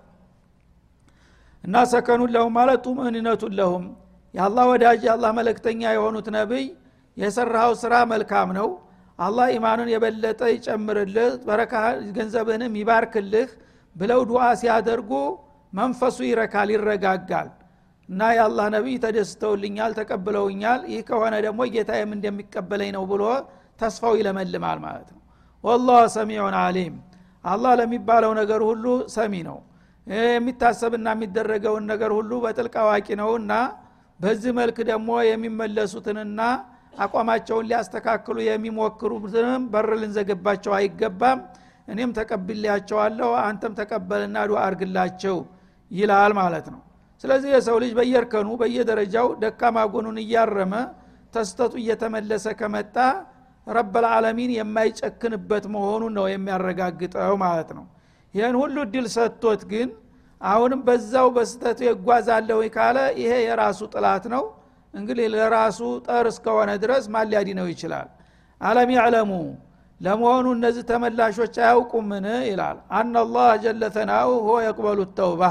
እና 1.64 1.74
ሰከኑን 1.92 2.30
ለሁም 2.34 2.52
ማለት 2.58 2.80
ጡምእንነቱን 2.86 3.52
ለሁም 3.58 3.84
የአላህ 4.34 4.64
ወዳጅ 4.72 5.00
የአላህ 5.06 5.30
መለክተኛ 5.38 5.80
የሆኑት 5.94 6.28
ነቢይ 6.36 6.64
የሰራኸው 7.16 7.74
ስራ 7.82 7.94
መልካም 8.12 8.48
ነው። 8.58 8.68
አላህ 9.18 9.46
ኢማኑን 9.56 9.88
የበለጠ 9.92 10.42
ይጨምርልህ 10.54 11.32
በረካ 11.46 11.74
ገንዘብህንም 12.16 12.72
ይባርክልህ 12.80 13.48
ብለው 13.96 14.20
ዱዓ 14.30 14.44
ሲያደርጉ 14.60 15.10
መንፈሱ 15.72 16.18
ይረካል 16.28 16.68
ይረጋጋል 16.74 17.50
እና 18.08 18.22
የአላህ 18.36 18.66
ነቢይ 18.74 18.96
ተደስተውልኛል 19.04 19.92
ተቀብለውኛል 19.98 20.80
ይህ 20.92 21.02
ከሆነ 21.08 21.34
ደግሞ 21.46 21.60
ጌታዬም 21.74 22.10
እንደሚቀበለኝ 22.16 22.90
ነው 22.96 23.04
ብሎ 23.12 23.22
ተስፋው 23.80 24.14
ይለመልማል 24.20 24.78
ማለት 24.86 25.08
ነው። 25.14 25.20
ወላህ 25.64 26.00
ሰሚዑን 26.16 26.56
አሊም 26.60 26.94
አላህ 27.44 27.72
ለሚባለው 27.80 28.32
ነገር 28.40 28.60
ሁሉ 28.68 28.84
ሰሚ 29.14 29.34
ነው። 29.48 29.58
የሚታሰብና 30.06 31.08
የሚደረገውን 31.14 31.84
ነገር 31.92 32.10
ሁሉ 32.16 32.32
በጥልቅ 32.44 32.74
አዋቂ 32.82 33.08
ነውና 33.20 33.52
በዚህ 34.20 34.52
መልክ 34.58 34.78
ደግሞ 34.90 35.10
የሚመለሱትንና 35.28 36.40
አቋማቸውን 36.98 37.66
ሊያስተካክሉ 37.70 38.36
የሚሞክሩትንም 38.46 39.62
በር 39.72 39.90
ልንዘገባቸው 40.00 40.72
አይገባም። 40.78 41.38
እኔም 41.88 42.10
ተቀብሌያቸዋለሁ 42.18 43.30
አንተም 43.44 43.72
ተቀበልና 43.80 44.38
ዱዓ 44.50 44.60
አርግላቸው 44.66 45.36
ይላል 45.90 46.32
ማለት 46.40 46.66
ነው 46.74 46.80
ስለዚህ 47.24 47.50
የሰው 47.54 47.76
ልጅ 47.82 47.92
በየርከኑ 47.98 48.48
በየደረጃው 48.60 49.26
ደካማ 49.42 49.78
ጎኑን 49.92 50.18
እያረመ 50.22 50.74
ተስተቱ 51.34 51.72
እየተመለሰ 51.82 52.46
ከመጣ 52.60 52.96
ረበልዓለሚን 53.66 54.50
የማይጨክንበት 54.56 55.64
መሆኑን 55.74 56.12
ነው 56.18 56.26
የሚያረጋግጠው 56.30 57.34
ማለት 57.44 57.70
ነው። 57.76 57.84
ይህን 58.34 58.56
ሁሉ 58.60 58.76
እድል 58.86 59.06
ሰጥቶት 59.16 59.62
ግን 59.72 59.88
አሁንም 60.40 60.80
በዛው 60.86 61.26
በስተቱ 61.36 61.78
ይጓዛለሁ 61.88 62.60
ካለ 62.76 62.98
ይሄ 63.22 63.32
የራሱ 63.46 63.80
ጥላት 63.94 64.24
ነው። 64.34 64.44
እንግዲህ 64.94 65.26
ለራሱ 65.34 65.78
ጠር 66.06 66.26
እስከሆነ 66.32 66.70
ድረስ 66.82 67.04
ማን 67.12 67.26
ሊያድነው 67.30 67.66
ይችላል? 67.72 68.08
አለም 68.60 68.90
ያዕለሙ 68.96 69.30
ለመሆኑ 70.00 70.46
እነዚህ 70.56 70.84
ተመላሾች 70.90 71.54
አያውቁምን? 71.62 72.26
ይላል። 72.50 72.78
አናላህ 72.98 73.48
ጀለ 73.64 73.82
ተናኡ 73.96 74.28
ሆ 74.46 74.52
የቅበሉ 74.66 74.98
ተውባ 75.18 75.42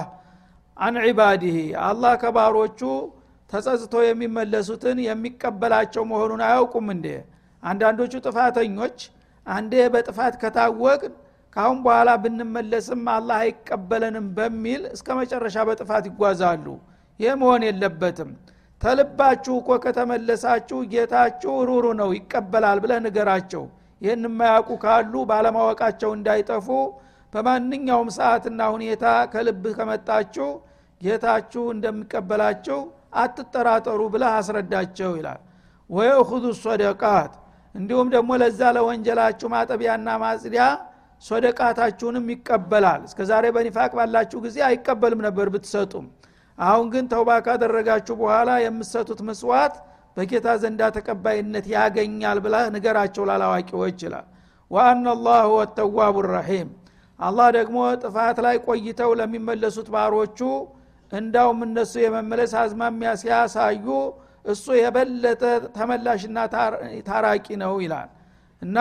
አን 0.81 0.95
ዒባዲህ 1.05 1.55
አላህ 1.87 2.13
ከባሮቹ 2.21 2.79
ተጸጽቶ 3.49 3.95
የሚመለሱትን 4.05 4.97
የሚቀበላቸው 5.05 6.03
መሆኑን 6.11 6.41
አያውቁም 6.45 6.87
እንዴ? 6.93 7.07
አንዳንዶቹ 7.63 8.13
ጥፋተኞች 8.25 8.97
አንዴ 9.47 9.73
በጥፋት 9.93 10.33
ከታወቅ 10.41 11.01
ካሁን 11.55 11.77
በኋላ 11.85 12.09
ብንመለስም 12.23 13.03
አላህ 13.15 13.37
አይቀበለንም 13.43 14.27
በሚል 14.37 14.81
እስከ 14.95 15.07
መጨረሻ 15.19 15.57
በጥፋት 15.69 16.05
ይጓዛሉ። 16.09 16.65
ይህ 17.19 17.33
መሆን 17.41 17.63
የለበትም። 17.67 18.31
ተልባችሁ 18.81 19.55
እኮ 19.61 19.71
ከተመለሳችሁ 19.83 20.79
ጌታችሁ 20.93 21.53
ሩሩ 21.69 21.85
ነው 22.01 22.09
ይቀበላል 22.17 22.79
ብለህ 22.83 22.99
ንገራቸው። 23.05 23.63
ይህን 24.01 24.25
የማያውቁ 24.27 24.71
ካሉ 24.83 25.13
ባለማወቃቸው 25.29 26.11
እንዳይጠፉ 26.17 26.67
በማንኛውም 27.33 28.09
ሰዓትና 28.15 28.61
ሁኔታ 28.73 29.03
ከልብ 29.33 29.63
ከመጣችሁ 29.77 30.47
ጌታችሁ 31.01 31.63
እንደሚቀበላችሁ 31.73 32.79
አትጠራጠሩ 33.21 34.01
ብለህ 34.13 34.33
አስረዳቸው 34.39 35.11
ይላል። 35.19 35.41
ወየእኹዙ 35.89 36.45
ሶደቃት 36.63 37.33
እንዲሁም 37.75 38.07
ደግሞ 38.13 38.31
ለዛ 38.41 38.61
ለወንጀላችሁ 38.75 39.47
ማጠቢያና 39.53 40.09
ማጽዲያ 40.23 40.63
ሶደቃታችሁንም 41.23 42.25
ይቀበላል። 42.33 43.01
እስከ 43.07 43.19
ዛሬ 43.29 43.45
በኒፋቅ 43.55 43.91
ባላችሁ 43.97 44.39
ጊዜ 44.45 44.57
አይቀበልም 44.67 45.21
ነበር 45.27 45.47
ብትሰጡም። 45.53 46.05
አሁን 46.57 46.87
ግን 46.93 47.05
ተውባ 47.11 47.29
ካደረጋችሁ 47.45 48.15
በኋላ 48.21 48.49
የምትሰጡት 48.63 49.19
ምስዋት 49.29 49.75
በጌታ 50.17 50.47
ዘንዳ 50.61 50.81
ተቀባይነት 50.95 51.65
ያገኛል 51.73 52.37
ብላ 52.45 52.55
ንገራቸው 52.75 53.23
ላላዋቂዎች 53.29 53.99
ይላል። 54.05 54.25
ወአና 54.71 55.13
ላህ 55.25 55.43
ወተዋቡ 55.55 56.15
ረሒም 56.29 56.69
አላህ 57.19 57.47
ደግሞ 57.57 57.77
ጥፋት 58.03 58.37
ላይ 58.45 58.55
ቆይተው 58.65 59.11
ለሚመለሱት 59.19 59.87
ባሮቹ 59.95 60.39
እንዳውም 61.11 61.59
እነሱ 61.65 61.93
የመመለስ 62.03 62.51
አዝማሚያ 62.61 63.09
ሲያሳዩ 63.21 63.85
እሱ 64.45 64.65
የበለጠ 64.77 65.41
ተመላሽና 65.75 66.37
ታራቂ 67.09 67.47
ነው 67.63 67.73
ይላል። 67.83 68.09
እና 68.61 68.77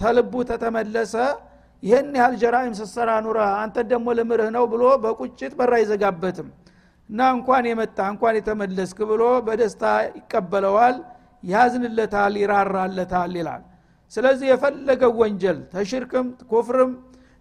ተልቡ 0.00 0.32
ተተመለሰ። 0.50 1.14
ይህን 1.82 2.08
ያህል 2.18 2.34
ጀራኢም 2.42 2.74
ስትሰራ 2.78 3.10
ኑረ 3.24 3.38
አንተ 3.60 3.76
ደግሞ 3.90 4.06
ልምርህ 4.18 4.48
ነው 4.56 4.64
ብሎ 4.72 4.84
በቁጭት 5.02 5.52
በር 5.58 5.72
አይዘጋበትም። 5.76 6.48
እና 7.10 7.20
እንኳን 7.36 7.64
የመጣ 7.70 7.98
እንኳን 8.12 8.34
የተመለስክ 8.38 8.98
ብሎ 9.10 9.22
በደስታ 9.46 9.84
ይቀበለዋል 10.18 10.96
ያዝንለታል 11.42 12.34
ይራራለታል 12.42 13.32
ይላል። 13.40 13.62
ስለዚህ 14.12 14.46
የፈለገው 14.50 15.12
ወንጀል 15.20 15.58
ተሽርክም 15.72 16.26
ኩፍርም 16.50 16.92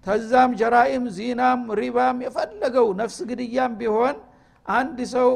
ተዛም 0.08 0.52
ጀራኢም 0.60 1.06
ዚናም 1.16 1.62
ሪባም 1.80 2.18
የፈለገው 2.26 2.88
ነፍስ 3.00 3.18
ግድያም 3.30 3.74
ቢሆን 3.80 4.16
አንድ 4.66 5.00
ሰው 5.14 5.30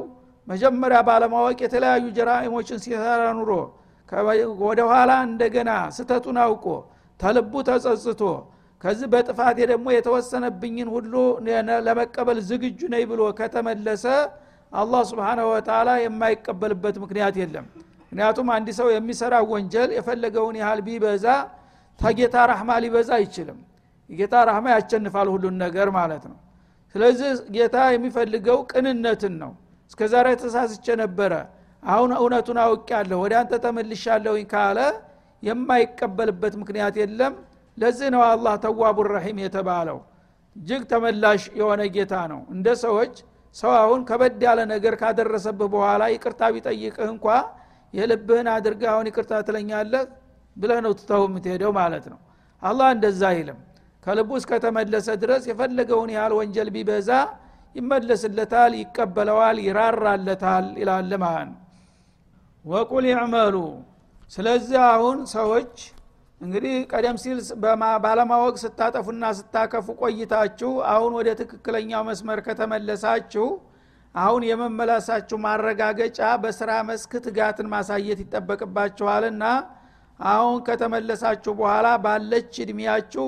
መጀመሪያ 0.48 1.00
ባለማወቅ 1.08 1.58
የተለያዩ 1.66 2.06
ጀራኢሞችን 2.18 2.80
ሲሰራ 2.86 3.24
ኑሮ 3.38 3.52
ወደ 4.64 4.80
ኋላ 4.92 5.12
እንደገና 5.28 5.72
ስተቱን 5.98 6.38
አውቆ 6.46 6.66
ተልቡ 7.20 7.54
ተጸጽቶ 7.68 8.22
ከዚህ 8.84 9.08
በጥፋቴ 9.14 9.58
ደግሞ 9.72 9.88
የተወሰነብኝን 9.96 10.90
ሁሉ 10.96 11.14
ለመቀበል 11.88 12.40
ዝግጁ 12.50 12.80
ነኝ 12.94 13.04
ብሎ 13.12 13.22
ከተመለሰ 13.40 14.06
አላህ 14.72 15.02
ስብንሁ 15.10 15.48
ወተላ 15.54 15.90
የማይቀበልበት 16.04 16.96
ምክንያት 17.04 17.36
የለም። 17.42 17.66
ምክንያቱም 18.04 18.48
አንድ 18.56 18.70
ሰው 18.80 18.88
የሚሰራ 18.94 19.36
ወንጀል 19.52 19.90
የፈለገውን 19.98 20.56
ያህል 20.62 20.80
ቢበዛ 20.88 21.26
ተጌታ 22.00 22.36
ረህማ 22.52 22.72
ሊበዛ 22.84 23.10
አይችልም 23.20 23.60
የጌታ 24.12 24.36
ረህማ 24.48 24.68
ያቸንፋል 24.76 25.28
ሁሉን 25.34 25.56
ነገር 25.64 25.88
ማለት 25.98 26.24
ነው። 26.32 26.38
ስለዚህ 26.96 27.30
ጌታ 27.56 27.78
የሚፈልገው 27.94 28.58
ቅንነትን 28.72 29.36
ነው። 29.44 29.52
እስከ 29.92 30.02
ዛሬ 30.14 30.28
ተሳስቼ 30.42 30.86
ነበረ። 31.02 31.34
አሁን 31.84 32.12
እውነቱን 32.18 32.58
አውቅ 32.64 32.88
ያለሁ 32.96 33.18
ወደ 33.24 33.34
አንተ 33.42 33.54
ተመልሻለሁኝ 33.64 34.46
ካለ 34.52 34.80
የማይቀበልበት 35.44 36.54
ምክንያት 36.62 36.96
የለም። 37.02 37.34
ለዚህ 37.78 38.08
ነው 38.16 38.22
አላህ 38.28 38.54
ተዋቡ 38.64 38.98
ረሒም 39.10 39.38
የተባለው። 39.44 40.00
እጅግ 40.56 40.82
ተመላሽ 40.92 41.44
የሆነ 41.60 41.82
ጌታ 41.96 42.14
ነው። 42.32 42.42
እንደ 42.56 42.68
ሰዎች 42.84 43.14
ሰው 43.56 43.72
አሁን 43.80 44.02
ከበድ 44.10 44.42
ያለ 44.46 44.60
ነገር 44.74 44.94
ካደረሰብህ 45.02 45.70
በኋላ 45.74 46.04
ይቅርታ 46.14 46.42
ቢጠይቅህ 46.56 47.08
እንኳ 47.14 47.26
የልብህን 47.94 48.48
አድርገህ 48.54 48.90
አሁን 48.94 49.08
ይቅርታ 49.10 49.42
ትለኛለህ 49.48 50.04
ብለህ 50.58 50.80
ነው 50.86 50.94
ትተው 51.00 51.24
የምትሄደው 51.28 51.72
ማለት 51.80 52.06
ነው። 52.14 52.20
አላህ 52.62 52.88
እንደዛ 52.96 53.22
አይልም 53.32 53.60
ከልቡ 54.04 54.30
እስከተመለሰ 54.40 55.08
ድረስ 55.24 55.44
የፈለገውን 55.50 56.12
ያህል 56.16 56.34
ወንጀል 56.40 56.70
ቢበዛ 56.76 57.10
ይመለስለታል 57.76 58.72
ይቀበለዋል 58.80 59.58
ይራራለታል 59.66 60.66
ይላል 60.82 61.12
ማለት 61.24 61.52
ወቁል 62.66 63.06
ይዕመሉ። 63.12 63.56
ስለዚህ 64.32 64.80
አሁን 64.90 65.18
ሰዎች 65.34 65.74
እንግዲህ 66.42 66.76
ቀደም 66.92 67.18
ሲል 67.24 67.40
ባለማወቅ 68.04 68.56
ስታጠፉና 68.64 69.26
ስታከፉ 69.40 69.88
ቆይታችሁ 70.02 70.72
አሁን 70.94 71.12
ወደ 71.20 71.30
ትክክለኛው 71.42 72.04
መስመር 72.10 72.40
ከተመለሳችሁ 72.48 73.48
አሁን 74.16 74.42
የመመለሳችሁ 74.48 75.38
ማረጋገጫ 75.46 76.22
በስራ 76.44 76.72
መስክ 76.90 77.12
ትጋትን 77.26 77.68
ማሳየት 77.74 78.20
ይጠበቅባችኋልና 78.24 79.44
አሁን 80.20 80.58
ከተመለሳችሁ 80.68 81.54
በኋላ 81.60 81.88
ባለች 82.04 82.54
እድሜያችሁ 82.64 83.28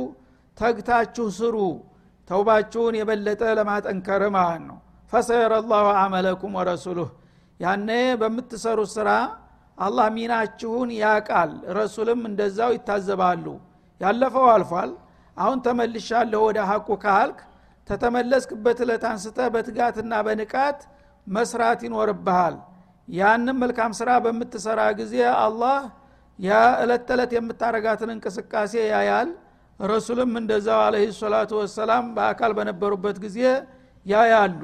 ተግታችሁ 0.57 1.25
ስሩ። 1.37 1.55
ተውባችሁን 2.29 2.95
የበለጠ 2.99 3.43
ለማጠንከር 3.57 4.23
ማለት 4.35 4.61
ነው። 4.67 4.77
ፈሰየረ 5.13 5.53
ላሁ 5.71 5.87
አመለኩም 6.01 6.53
ወረሱሉህ። 6.59 7.09
ያነ 7.59 7.89
በምትሰሩት 8.21 8.91
ስራ 8.95 9.09
አላህ 9.77 10.07
ሚናችሁን 10.15 10.89
ያቃል 11.01 11.51
ረሱልም 11.77 12.21
እንደዛው 12.29 12.71
ይታዘባሉ። 12.75 13.45
ያለፈው 14.01 14.45
አልፏል። 14.53 14.91
አሁን 15.37 15.57
ተመልሻለሁ 15.65 16.41
ወደ 16.47 16.59
ሀቁ 16.69 16.89
ካልክ 17.03 17.39
ተተመለስክበት 17.89 18.79
እለት 18.83 19.03
አንስተ 19.09 19.37
በትጋትና 19.53 20.13
በንቃት 20.27 20.79
መስራት 21.27 21.79
ይኖርብሃል። 21.87 22.55
ያንም 23.07 23.57
መልካም 23.63 23.91
ስራ 23.99 24.09
በምትሰራ 24.25 24.81
ጊዜ 24.99 25.15
አላህ 25.39 25.79
የዕለት 26.39 27.03
ተዕለት 27.09 27.31
የምታረጋትን 27.35 28.11
እንቅስቃሴ 28.13 28.73
ያያል 28.93 29.29
ረሱልም 29.79 30.31
እንደዛው 30.39 30.79
አለህ 30.85 31.03
ሰላቱ 31.17 31.51
ወሰላም 31.61 32.05
በአካል 32.15 32.51
በነበሩበት 32.57 33.17
ጊዜ 33.23 33.37
ያያሉ። 34.05 34.61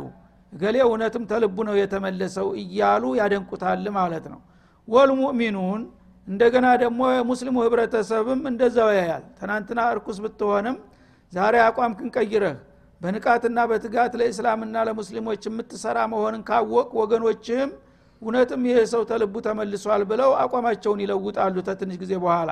እገሌ 0.53 0.77
እውነትም 0.85 1.23
ተልቡ 1.31 1.57
ነው 1.67 1.75
የተመለሰው 1.79 2.47
እያሉ 2.61 3.03
ያደንቁታል 3.19 3.85
ማለት 3.97 4.25
ነው። 4.33 4.39
ወልሙእሚኑን 4.87 5.81
እንደገና 6.27 6.67
ደግሞ 6.83 7.01
የሙስሊሙ 7.15 7.57
ህብረተሰብም 7.65 8.41
እንደዛው 8.51 8.89
ያያል። 8.97 9.23
ትናንትና 9.39 9.79
እርኩስ 9.93 10.17
ብትሆንም 10.23 10.77
ዛሬ 11.33 11.55
አቋም 11.65 11.93
ክንቀይረህ 11.99 12.57
በንቃትና 13.01 13.59
በትጋት 13.69 14.13
ለእስላምና 14.19 14.77
ለሙስሊሞች 14.87 15.43
የምትሰራ 15.47 15.97
መሆንን 16.13 16.41
ካወቅ 16.49 16.89
ወገኖችህም 17.01 17.71
እውነትም 18.21 18.63
ይህ 18.67 18.77
ሰው 18.93 19.01
ተልቡ 19.09 19.33
ተመልሷል 19.45 20.01
ብለው 20.09 20.31
አቋማቸውን 20.41 21.01
ይለውጣሉ። 21.03 21.55
ተትንሽ 21.67 21.97
ጊዜ 22.03 22.13
በኋላ 22.23 22.49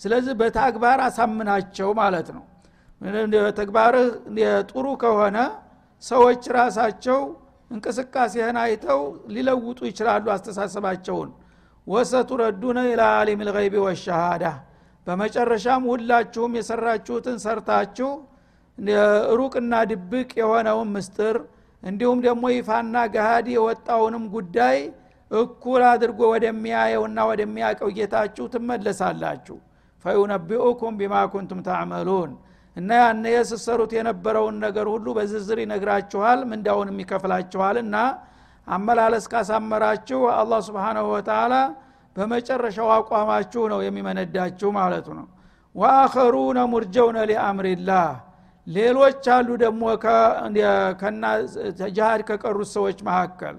ስለዚህ 0.00 0.34
በተግባር 0.40 0.98
አሳምናቸው 1.06 1.88
ማለት 2.00 2.28
ነው። 2.36 2.44
ተግባርህ 3.58 4.06
ጥሩ 4.70 4.86
ከሆነ 5.02 5.38
ሰዎች 6.02 6.42
ራሳቸው 6.56 7.20
እንቅስቃሴህን 7.70 8.58
አይተው 8.62 9.00
ሊለውጡ 9.34 9.78
ይችላሉ 9.90 10.24
አስተሳሰባቸውን። 10.34 11.30
ወሰቱረዱነ 11.86 12.78
ኢላ 12.90 13.02
አሊም 13.18 13.40
ልገይቢ 13.48 13.74
ወሸሃዳ። 13.86 14.44
በመጨረሻም 15.06 15.82
ሁላችሁም 15.90 16.52
የሰራችሁትን 16.58 17.36
ሰርታችሁ 17.44 18.10
ሩቅና 19.38 19.74
ድብቅ 19.90 20.30
የሆነውን 20.40 20.88
ምስጥር 20.94 21.36
እንዲሁም 21.82 22.18
ደግሞ 22.26 22.44
ይፋና 22.54 22.96
ገሃዲ 23.14 23.48
የወጣውንም 23.56 24.24
ጉዳይ 24.34 24.78
እኩል 25.30 25.82
አድርጎ 25.90 26.20
ወደሚያየውና 26.32 27.18
ወደሚያቀው 27.30 27.88
ጌታችሁ 27.98 28.44
ትመለሳላችሁ 28.54 29.56
ፈዩነቢኡኩም 30.04 30.94
ቢማ 31.00 31.14
ኩንቱም 31.32 31.60
ታዕመሉን 31.66 32.32
እና 32.76 32.90
ያነ 33.00 33.24
የስሰሩት 33.34 33.92
የነበረውን 33.96 34.56
ነገር 34.64 34.86
ሁሉ 34.92 35.06
በዝርዝር 35.16 35.58
ይነግራችኋል 35.62 36.40
ምንዳውንም 36.50 36.96
ይከፍላችኋል። 37.02 37.76
እና 37.82 37.96
አመላለስ 38.66 39.24
ካሳመራችሁ 39.32 40.20
አላህ 40.34 40.60
ስብሓናሁ 40.68 41.06
ወተላ 41.14 41.54
በመጨረሻው 42.16 42.88
አቋማችሁ 42.96 43.62
ነው 43.72 43.80
የሚመነዳችሁ 43.84 44.68
ማለቱ 44.78 45.06
ነው። 45.18 45.26
ወአኸሩነ 45.74 46.58
ሙርጀውነ 46.72 47.18
ሊአምሪላህ። 47.30 48.10
ሌሎች 48.66 49.24
አሉ 49.34 49.48
ደግሞ 49.62 49.82
ጅሃድ 51.88 52.20
ከቀሩት 52.28 52.68
ሰዎች 52.74 52.98
መካከል። 53.08 53.56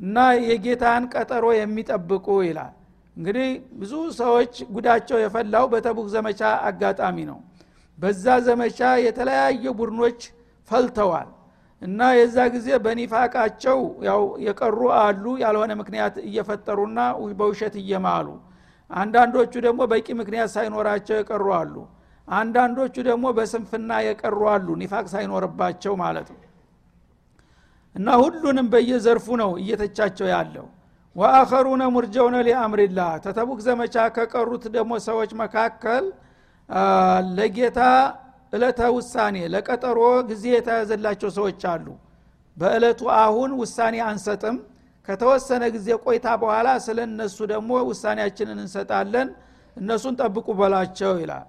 እና 0.00 0.16
የጌታን 0.48 1.04
ቀጠሮ 1.14 1.46
የሚጠብቁ 1.58 2.26
ይላል 2.46 2.74
እንግዲህ 3.18 3.48
ብዙ 3.80 3.92
ሰዎች 4.18 4.54
ጉዳቸው 4.74 5.18
የፈላው 5.20 5.64
በተቡክ 5.72 6.08
ዘመቻ 6.12 6.40
አጋጣሚ 6.68 7.16
ነው። 7.30 7.38
በዛ 7.98 8.24
ዘመቻ 8.48 8.80
የተለያዩ 9.04 9.64
ቡድኖች 9.78 10.20
ፈልተዋል 10.68 11.28
እና 11.82 12.00
የዛ 12.18 12.36
ጊዜ 12.54 12.68
በኒፋቃቸው 12.84 13.78
ያው 14.08 14.22
የቀሩ 14.44 14.78
አሉ 15.00 15.24
ያልሆነ 15.42 15.72
ምክንያት 15.80 16.14
እየፈጠሩና 16.28 17.00
በውሸት 17.40 17.74
እየማሉ 17.82 18.28
አንዳንዶቹ 18.90 19.52
ደግሞ 19.66 19.80
በቂ 19.92 20.08
ምክንያት 20.20 20.50
ሳይኖራቸው 20.54 21.16
የቀሩ 21.18 21.46
አሉ 21.58 21.74
አንዳንዶቹ 22.28 22.94
ደግሞ 23.08 23.26
በስንፍና 23.36 23.90
የቀሩ 24.06 24.40
አሉ 24.54 24.68
ኒፋቅ 24.80 25.06
ሳይኖርባቸው 25.12 25.92
ማለት 26.02 26.28
ነው። 26.34 26.40
እና 27.94 28.08
ሁሉንም 28.22 28.66
በየዘርፉ 28.72 29.26
ነው 29.42 29.50
እየተቻቸው 29.62 30.26
ያለው 30.34 30.66
ወአኸሩነ 31.18 31.82
ሙርጀውነ 31.94 32.36
ሊአምሪላህ። 32.46 33.12
ተተቡክ 33.24 33.60
ዘመቻ 33.66 33.96
ከቀሩት 34.16 34.64
ደግሞ 34.76 34.92
ሰዎች 35.06 35.30
መካከል 35.42 36.04
ለጌታ 37.36 37.80
እለተ 38.52 38.80
ውሳኔ 38.96 39.36
ለቀጠሮ 39.54 39.98
ጊዜ 40.30 40.44
የተያዘላቸው 40.54 41.30
ሰዎች 41.38 41.62
አሉ። 41.72 41.86
በእለቱ 42.56 43.00
አሁን 43.18 43.50
ውሳኔ 43.60 43.96
አንሰጥም። 44.06 44.56
ከተወሰነ 45.08 45.64
ጊዜ 45.74 45.88
ቆይታ 46.04 46.26
በኋላ 46.40 46.68
ስለ 46.86 46.98
እነሱ 47.08 47.38
ደግሞ 47.52 47.70
ውሳኔያችንን 47.90 48.58
እንሰጣለን። 48.64 49.28
እነሱን 49.76 50.14
ጠብቁ 50.20 50.46
በላቸው 50.60 51.12
ይላል። 51.22 51.46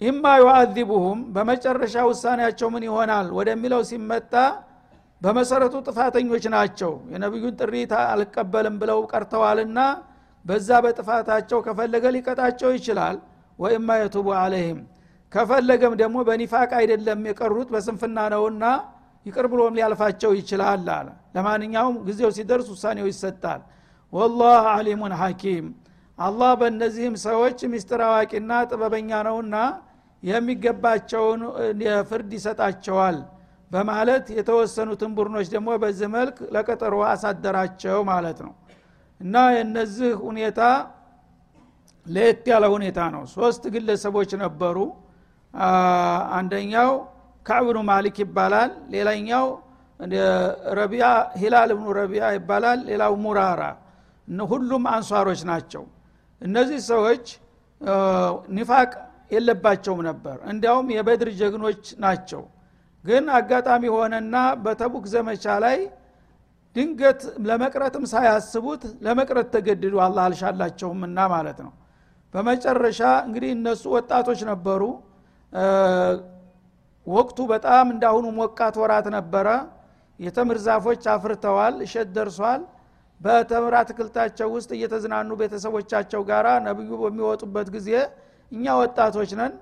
ኢማ 0.00 0.24
ዩአዚቡሁም 0.42 1.18
በመጨረሻ 1.34 1.94
ውሳኔያቸው 2.10 2.68
ምን 2.74 2.84
ይሆናል 2.88 3.26
ወደሚለው 3.38 3.82
ሲመጣ 3.90 4.32
በመሰረቱ 5.22 5.74
ጥፋተኞች 5.88 6.44
ናቸው። 6.54 6.92
የነቢዩን 7.12 7.54
ጥሪ 7.60 7.74
አልቀበልም 8.04 8.76
ብለው 8.82 9.00
ቀርተዋልና 9.12 9.78
በዛ 10.44 10.68
በጥፋታቸው 10.84 11.58
ከፈለገ 11.66 12.04
ሊቀጣቸው 12.14 12.70
ይችላል። 12.76 13.16
ወይማ 13.58 13.88
የቱቡ 14.00 14.28
አለህም 14.40 14.78
ከፈለገም 15.32 15.94
ደግሞ 16.00 16.16
በኒፋቅ 16.28 16.70
አይደለም 16.80 17.20
የቀሩት 17.28 17.68
በስንፍና 17.74 18.18
ነውና 18.34 18.64
ይቅር 19.26 19.46
ብሎም 19.52 19.76
ሊያልፋቸው 19.78 20.30
ይችላል 20.38 20.86
አለ። 20.94 21.06
ለማንኛውም 21.36 21.96
ጊዜው 22.08 22.30
ሲደርስ 22.36 22.68
ውሳኔው 22.74 23.06
ይሰጣል። 23.10 23.60
ወላህ 24.12 24.64
አሊሙን 24.72 25.14
ሐኪም 25.20 25.66
አላህ 26.18 26.50
በእነዚህም 26.60 27.14
ሰዎች 27.26 27.58
ሚስጥር 27.72 28.00
አዋቂና 28.06 28.52
ጥበበኛ 28.70 29.10
ነውና 29.28 29.54
የሚገባቸውን 30.22 31.40
ፍርድ 32.10 32.32
ይሰጣቸዋል 32.38 33.16
በማለት 33.72 34.24
የተወሰኑትን 34.36 35.12
ቡድኖች 35.16 35.46
ደግሞ 35.54 35.68
በዚህ 35.82 36.08
መልክ 36.14 36.36
ለቀጠሮ 36.54 36.94
አሳደራቸው 37.10 37.98
ማለት 38.10 38.38
ነው። 38.46 38.52
እና 39.20 39.36
የነዚህ 39.56 40.12
ሁኔታ 40.24 40.60
ለየት 42.06 42.46
ያለ 42.52 42.64
ሁኔታ 42.74 43.00
ነው። 43.14 43.22
ሶስት 43.34 43.62
ግለሰቦች 43.74 44.30
ነበሩ። 44.42 44.76
አንደኛው 46.38 46.90
ካዕብኑ 47.46 47.78
ማሊክ 47.90 48.16
ይባላል። 48.24 48.72
ሌላኛው 48.94 49.46
ረቢያ 50.78 51.06
ሂላል 51.40 51.70
ብኑ 51.78 51.88
ረቢያ 52.00 52.24
ይባላል። 52.36 52.80
ሌላው 52.88 53.14
ሙራራ። 53.24 53.62
ሁሉም 54.50 54.84
አንሷሮች 54.92 55.40
ናቸው። 55.50 55.82
እነዚህ 56.42 56.78
ሰዎች 56.90 57.24
ኒፋቅ 58.56 58.90
የለባቸውም 59.34 60.00
ነበር። 60.08 60.36
እንዲያውም 60.52 60.88
የበድር 60.96 61.28
ጀግኖች 61.40 61.82
ናቸው 62.04 62.42
ግን 63.04 63.24
አጋጣሚ 63.36 63.84
ሆነና 63.94 64.34
በተቡክ 64.64 65.04
ዘመቻ 65.14 65.44
ላይ 65.64 65.78
ድንገት 66.76 67.22
ለመቅረትም 67.46 68.04
ሳያስቡት 68.12 68.82
ለመቅረት 69.06 69.48
ተገድዱ 69.54 69.94
አላህ 70.04 70.22
አልሻላቸውምና 70.28 71.18
ማለት 71.34 71.58
ነው። 71.66 71.72
በመጨረሻ 72.34 73.00
እንግዲህ 73.26 73.50
እነሱ 73.56 73.82
ወጣቶች 73.96 74.40
ነበሩ። 74.50 74.82
ወቅቱ 77.06 77.38
በጣም 77.52 77.86
እንዳሁኑ 77.94 78.26
ሞቃት 78.38 78.76
ወራት 78.82 79.06
ነበረ። 79.16 79.46
የተምር 80.18 80.58
ዛፎች 80.66 81.04
አፍርተዋል 81.14 81.74
እሸት 81.86 82.08
ደርሷል። 82.16 82.62
በተምር 83.20 83.74
አትክልታቸው 83.80 84.48
ውስጥ 84.54 84.70
እየተዝናኑ 84.76 85.30
ቤተሰቦቻቸው 85.40 86.22
ጋር 86.30 86.46
ነብዩ 86.66 86.90
በሚወጡበት 87.02 87.68
ጊዜ 87.76 87.90
እኛ 88.52 88.64
ወጣቶች 88.80 89.30
ነን 89.40 89.52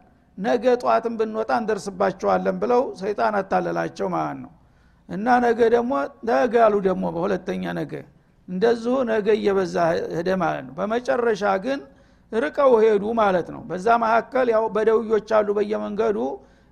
ነገ 0.40 0.64
ጠዋትም 0.82 1.14
ብንወጣ 1.20 1.50
እንደርስባቸዋለን 1.62 2.56
ብለው 2.62 2.82
ሰይጣን 3.00 3.34
አታለላቸው 3.40 4.08
ማለት 4.14 4.38
ነው። 4.44 4.52
እና 5.08 5.26
ነገ 5.44 5.60
ደግሞ 5.74 5.92
ነገ 6.30 6.54
አሉ 6.66 6.74
ደግሞ 6.86 7.04
በሁለተኛ 7.14 7.64
ነገ 7.80 7.92
እንደዚሁ 8.48 8.94
ነገ 9.10 9.26
እየበዛ 9.38 9.74
ሄደ 10.16 10.28
ማለት 10.42 10.62
ነው። 10.68 10.74
በመጨረሻ 10.78 11.42
ግን 11.64 11.80
ርቀው 12.32 12.72
ሄዱ 12.82 13.04
ማለት 13.20 13.48
ነው። 13.54 13.62
በዛ 13.70 13.86
መካከል 14.04 14.46
ያው 14.54 14.64
በደውዮች 14.74 15.28
አሉ 15.38 15.48
በየመንገዱ 15.58 16.18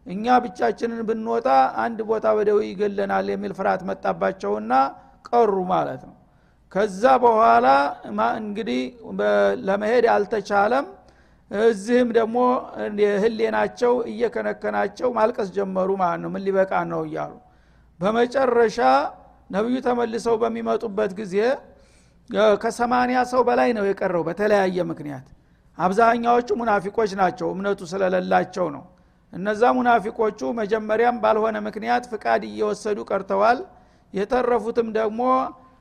እኛ 0.06 0.24
ብቻችንን 0.44 1.00
ብንወጣ 1.08 1.48
አንድ 1.82 1.98
ቦታ 2.10 2.26
በደዊ 2.36 2.60
ይገለናል 2.68 3.26
የሚል 3.32 3.52
ፍርሃት 3.58 3.82
መጣባቸውና 3.88 4.72
ቀሩ 5.28 5.54
ማለት 5.72 6.02
ነው። 6.08 6.14
ከዛ 6.72 7.02
በኋላ 7.22 7.66
እንግዲህ 8.40 8.80
ለመሄድ 9.68 10.06
አልተቻለም 10.14 10.86
እዚህም 11.50 12.08
ደግሞ 12.16 12.36
ህሌናቸው 13.22 13.92
እየከነከናቸው 14.10 15.08
ማልቀስ 15.16 15.48
ጀመሩ 15.56 15.88
ማለት 16.02 16.20
ነው። 16.24 16.30
ምን 16.34 16.42
ሊበቃ 16.46 16.72
ነው 16.90 17.00
እያሉ 17.08 17.32
በመጨረሻ 18.00 18.78
ነቢዩ 19.50 19.76
ተመልሰው 19.86 20.34
በሚመጡበት 20.42 21.12
ጊዜ 21.20 21.36
ከሰማኒያ 22.62 23.18
ሰው 23.30 23.42
በላይ 23.48 23.70
ነው 23.76 23.84
የቀረው 23.88 24.22
በተለያየ 24.28 24.78
ምክንያት። 24.90 25.26
አብዛኛዎቹ 25.78 26.48
ሙናፊቆች 26.60 27.10
ናቸው 27.20 27.48
እምነቱ 27.54 27.80
ስለሌላቸው 27.92 28.66
ነው። 28.76 28.84
እነዛ 29.32 29.62
ሙናፊቆቹ 29.76 30.40
መጀመሪያም 30.60 31.16
ባልሆነ 31.22 31.56
ምክንያት 31.66 32.04
ፍቃድ 32.12 32.42
እየወሰዱ 32.50 32.98
ቀርተዋል። 33.10 33.58
የተረፉትም 34.14 34.88
ደግሞ 34.98 35.20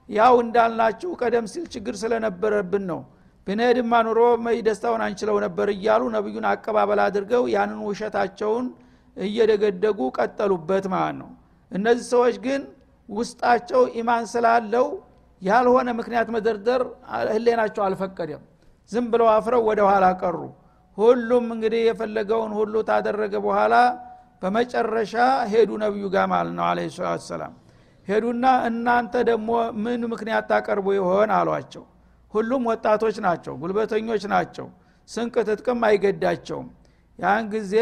ያው 0.09 0.33
እንዳልናችሁ 0.43 1.09
ቀደም 1.21 1.45
ሲል 1.53 1.65
ችግር 1.73 1.95
ስለነበረብን 2.01 2.83
ነው 2.91 2.99
ብንሄድማ 3.47 3.93
ኑሮ 4.05 4.19
ደስታውን 4.67 5.01
አንችለው 5.05 5.37
ነበር 5.45 5.67
እያሉ 5.75 6.03
ነቢዩን 6.15 6.45
አቀባበል 6.51 6.99
አድርገው 7.03 7.43
ያንን 7.53 7.79
ውሸታቸውን 7.87 8.65
እየደገደጉ 9.17 9.99
ቀጠሉበት 10.17 10.85
ማለት 10.93 11.15
ነው። 11.21 11.29
እነዚህ 11.71 12.05
ሰዎች 12.13 12.35
ግን 12.45 12.61
ውስጣቸው 13.09 13.81
ኢማን 13.99 14.25
ስላለው 14.33 14.87
ያልሆነ 15.41 15.89
ምክንያት 15.99 16.27
መደርደር 16.35 16.81
ህሌናቸው 17.31 17.81
አልፈቀደም። 17.87 18.43
ዝም 18.89 19.05
ብለው 19.13 19.27
አፍረው 19.35 19.61
ወደ 19.69 19.79
ኋላ 19.89 20.05
ቀሩ። 20.21 20.37
ሁሉም 20.97 21.45
እንግዲህ 21.55 21.81
የፈለገውን 21.87 22.51
ሁሉ 22.59 22.75
ታደረገ 22.89 23.33
በኋላ 23.45 23.73
በመጨረሻ 24.41 25.13
ሄዱ 25.51 25.69
ነቢዩ 25.83 26.05
ጋር 26.15 26.25
ማለት 26.33 26.53
ነው 26.57 26.65
አለ 26.69 26.79
ሰላም 27.27 27.53
ሄዱና 28.07 28.45
እናንተ 28.67 29.13
ደግሞ 29.29 29.49
ምን 29.83 30.01
ምክንያት 30.11 30.45
ታቀርቡ 30.51 30.87
ይሆን 30.97 31.31
አሏቸው 31.37 31.83
ሁሉም 32.33 32.63
ወጣቶች 32.69 33.17
ናቸው 33.25 33.53
ጉልበተኞች 33.61 34.23
ናቸው 34.33 34.67
ስንቅ 35.09 35.35
ትጥቅም 35.47 35.81
አይገዳቸውም። 35.87 36.67
ያን 37.19 37.45
ጊዜ 37.53 37.73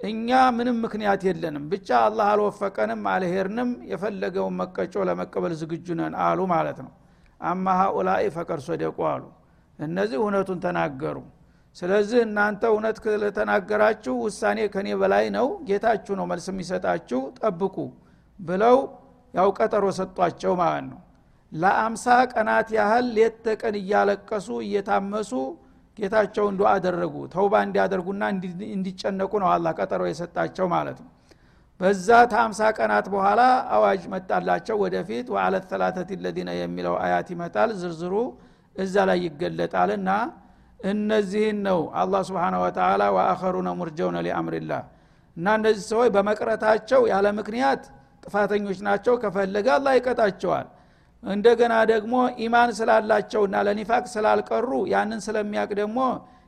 እኛ 0.00 0.28
ምንም 0.56 0.76
ምክንያት 0.84 1.20
የለንም 1.26 1.64
ብቻ 1.72 1.88
አላህ 2.06 2.26
አልወፈቀንም 2.32 3.02
አልሄርንም 3.12 3.70
የፈለገውን 3.90 4.54
መቀጮ 4.60 5.04
ለመቀበል 5.08 5.52
ዝግጁ 5.60 5.86
ነን 6.00 6.14
አሉ 6.24 6.40
ማለት 6.52 6.78
ነው። 6.84 6.92
አማ 7.40 7.66
ሀኡላኢ 7.80 8.24
ፈቀድ 8.36 8.60
ሶደቁ 8.66 8.98
አሉ። 9.12 9.24
እነዚህ 9.78 10.18
እውነቱን 10.20 10.58
ተናገሩ። 10.64 11.16
ስለዚህ 11.76 12.18
እናንተ 12.26 12.62
እውነት 12.72 12.96
ስለተናገራችሁ 13.06 14.14
ውሳኔ 14.24 14.60
ከኔ 14.74 14.88
በላይ 15.00 15.26
ነው 15.34 15.48
ጌታችሁ 15.68 16.14
ነው 16.20 16.26
መልስ 16.30 16.46
የሚሰጣችሁ 16.52 17.20
ጠብቁ 17.40 17.76
ብለው 18.40 18.78
ያው 19.34 19.48
ቀጠሮ 19.58 19.84
ሰጧቸው 19.98 20.52
ማለት 20.60 20.86
ነው 20.90 21.00
ለአምሳ 21.52 22.04
ቀናት 22.32 22.68
ያህል 22.76 23.06
ሌት 23.16 23.36
ተቀን 23.46 23.74
እያለቀሱ 23.80 24.48
እየታመሱ 24.64 25.32
ጌታቸውን 25.98 26.54
ዱዓ 26.58 26.70
አደረጉ። 26.76 27.14
ተውባ 27.34 27.54
እንዲያደርጉና 27.66 28.22
እንዲጨነቁ 28.74 29.32
ነው 29.42 29.48
አላ 29.52 29.66
ቀጠሮ 29.78 30.02
የሰጣቸው 30.10 30.66
ማለት 30.74 30.98
ነው። 31.04 31.10
በዛ 31.80 32.08
ታምሳ 32.32 32.60
ቀናት 32.78 33.06
በኋላ 33.14 33.40
አዋጅ 33.76 34.02
መጣላቸው። 34.12 34.76
ወደፊት 34.84 35.26
ወአለ 35.34 35.54
ተላተት 35.70 36.10
ለዚነ 36.24 36.50
የሚለው 36.58 36.94
አያት 37.04 37.28
ይመጣል። 37.34 37.70
ዝርዝሩ 37.80 38.14
እዛ 38.76 38.94
ላይ 39.10 39.18
ይገለጣልና 39.26 40.10
እነዚህን 40.80 41.58
ነው 41.66 41.78
አላህ 42.00 42.22
ስብሓን 42.28 42.54
ወተላ 42.62 43.02
ወአኸሩነ 43.16 43.68
ሙርጀውነ 43.78 44.16
ሊአምርላህ 44.26 44.82
እና 45.36 45.46
እነዚህ 45.58 45.84
ሰዎች 45.92 46.08
በመቅረታቸው 46.14 47.00
ያለ 47.12 47.26
ምክንያት 47.38 47.82
ጥፋተኞች 48.22 48.78
ናቸው። 48.86 49.14
ከፈለገ 49.22 49.66
አላህ 49.76 49.92
ይቀጣቸዋል 49.98 50.66
እንደገና 51.23 51.73
ደግሞ 51.93 52.13
ኢማን 52.43 52.69
ስላላቸውና 52.79 53.55
ለኒፋቅ 53.67 54.03
ስላልቀሩ 54.15 54.69
ያንን 54.93 55.19
ስለሚያቅ 55.27 55.69
ደግሞ 55.81 55.99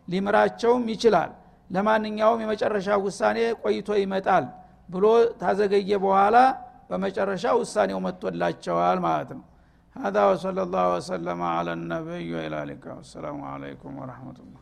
ሊምራቸውም 0.07 0.85
ይችላል 0.93 1.31
ለማንኛውም 1.69 2.41
የመጨረሻ 2.43 2.97
ውሳኔ 3.05 3.39
ቆይቶ 3.63 3.89
ይመጣል 4.03 4.45
ብሎ 4.89 5.05
ታዘገየ 5.41 5.91
በኋላ 6.05 6.37
በመጨረሻ 6.89 7.45
ውሳኔው 7.61 7.99
መጥቶላቸዋል 8.07 8.99
ማለት 9.07 9.31
ነው 9.37 9.43
هذا 9.95 10.21
وصلى 10.25 10.61
الله 10.63 10.85
وسلم 10.95 11.39
على 11.55 11.71
النبي 11.73 12.25
وإلى 12.35 12.57
اللقاء 12.63 12.95
والسلام 12.97 13.37
عليكم 13.43 13.91
ورحمة 13.99 14.37
الله 14.43 14.61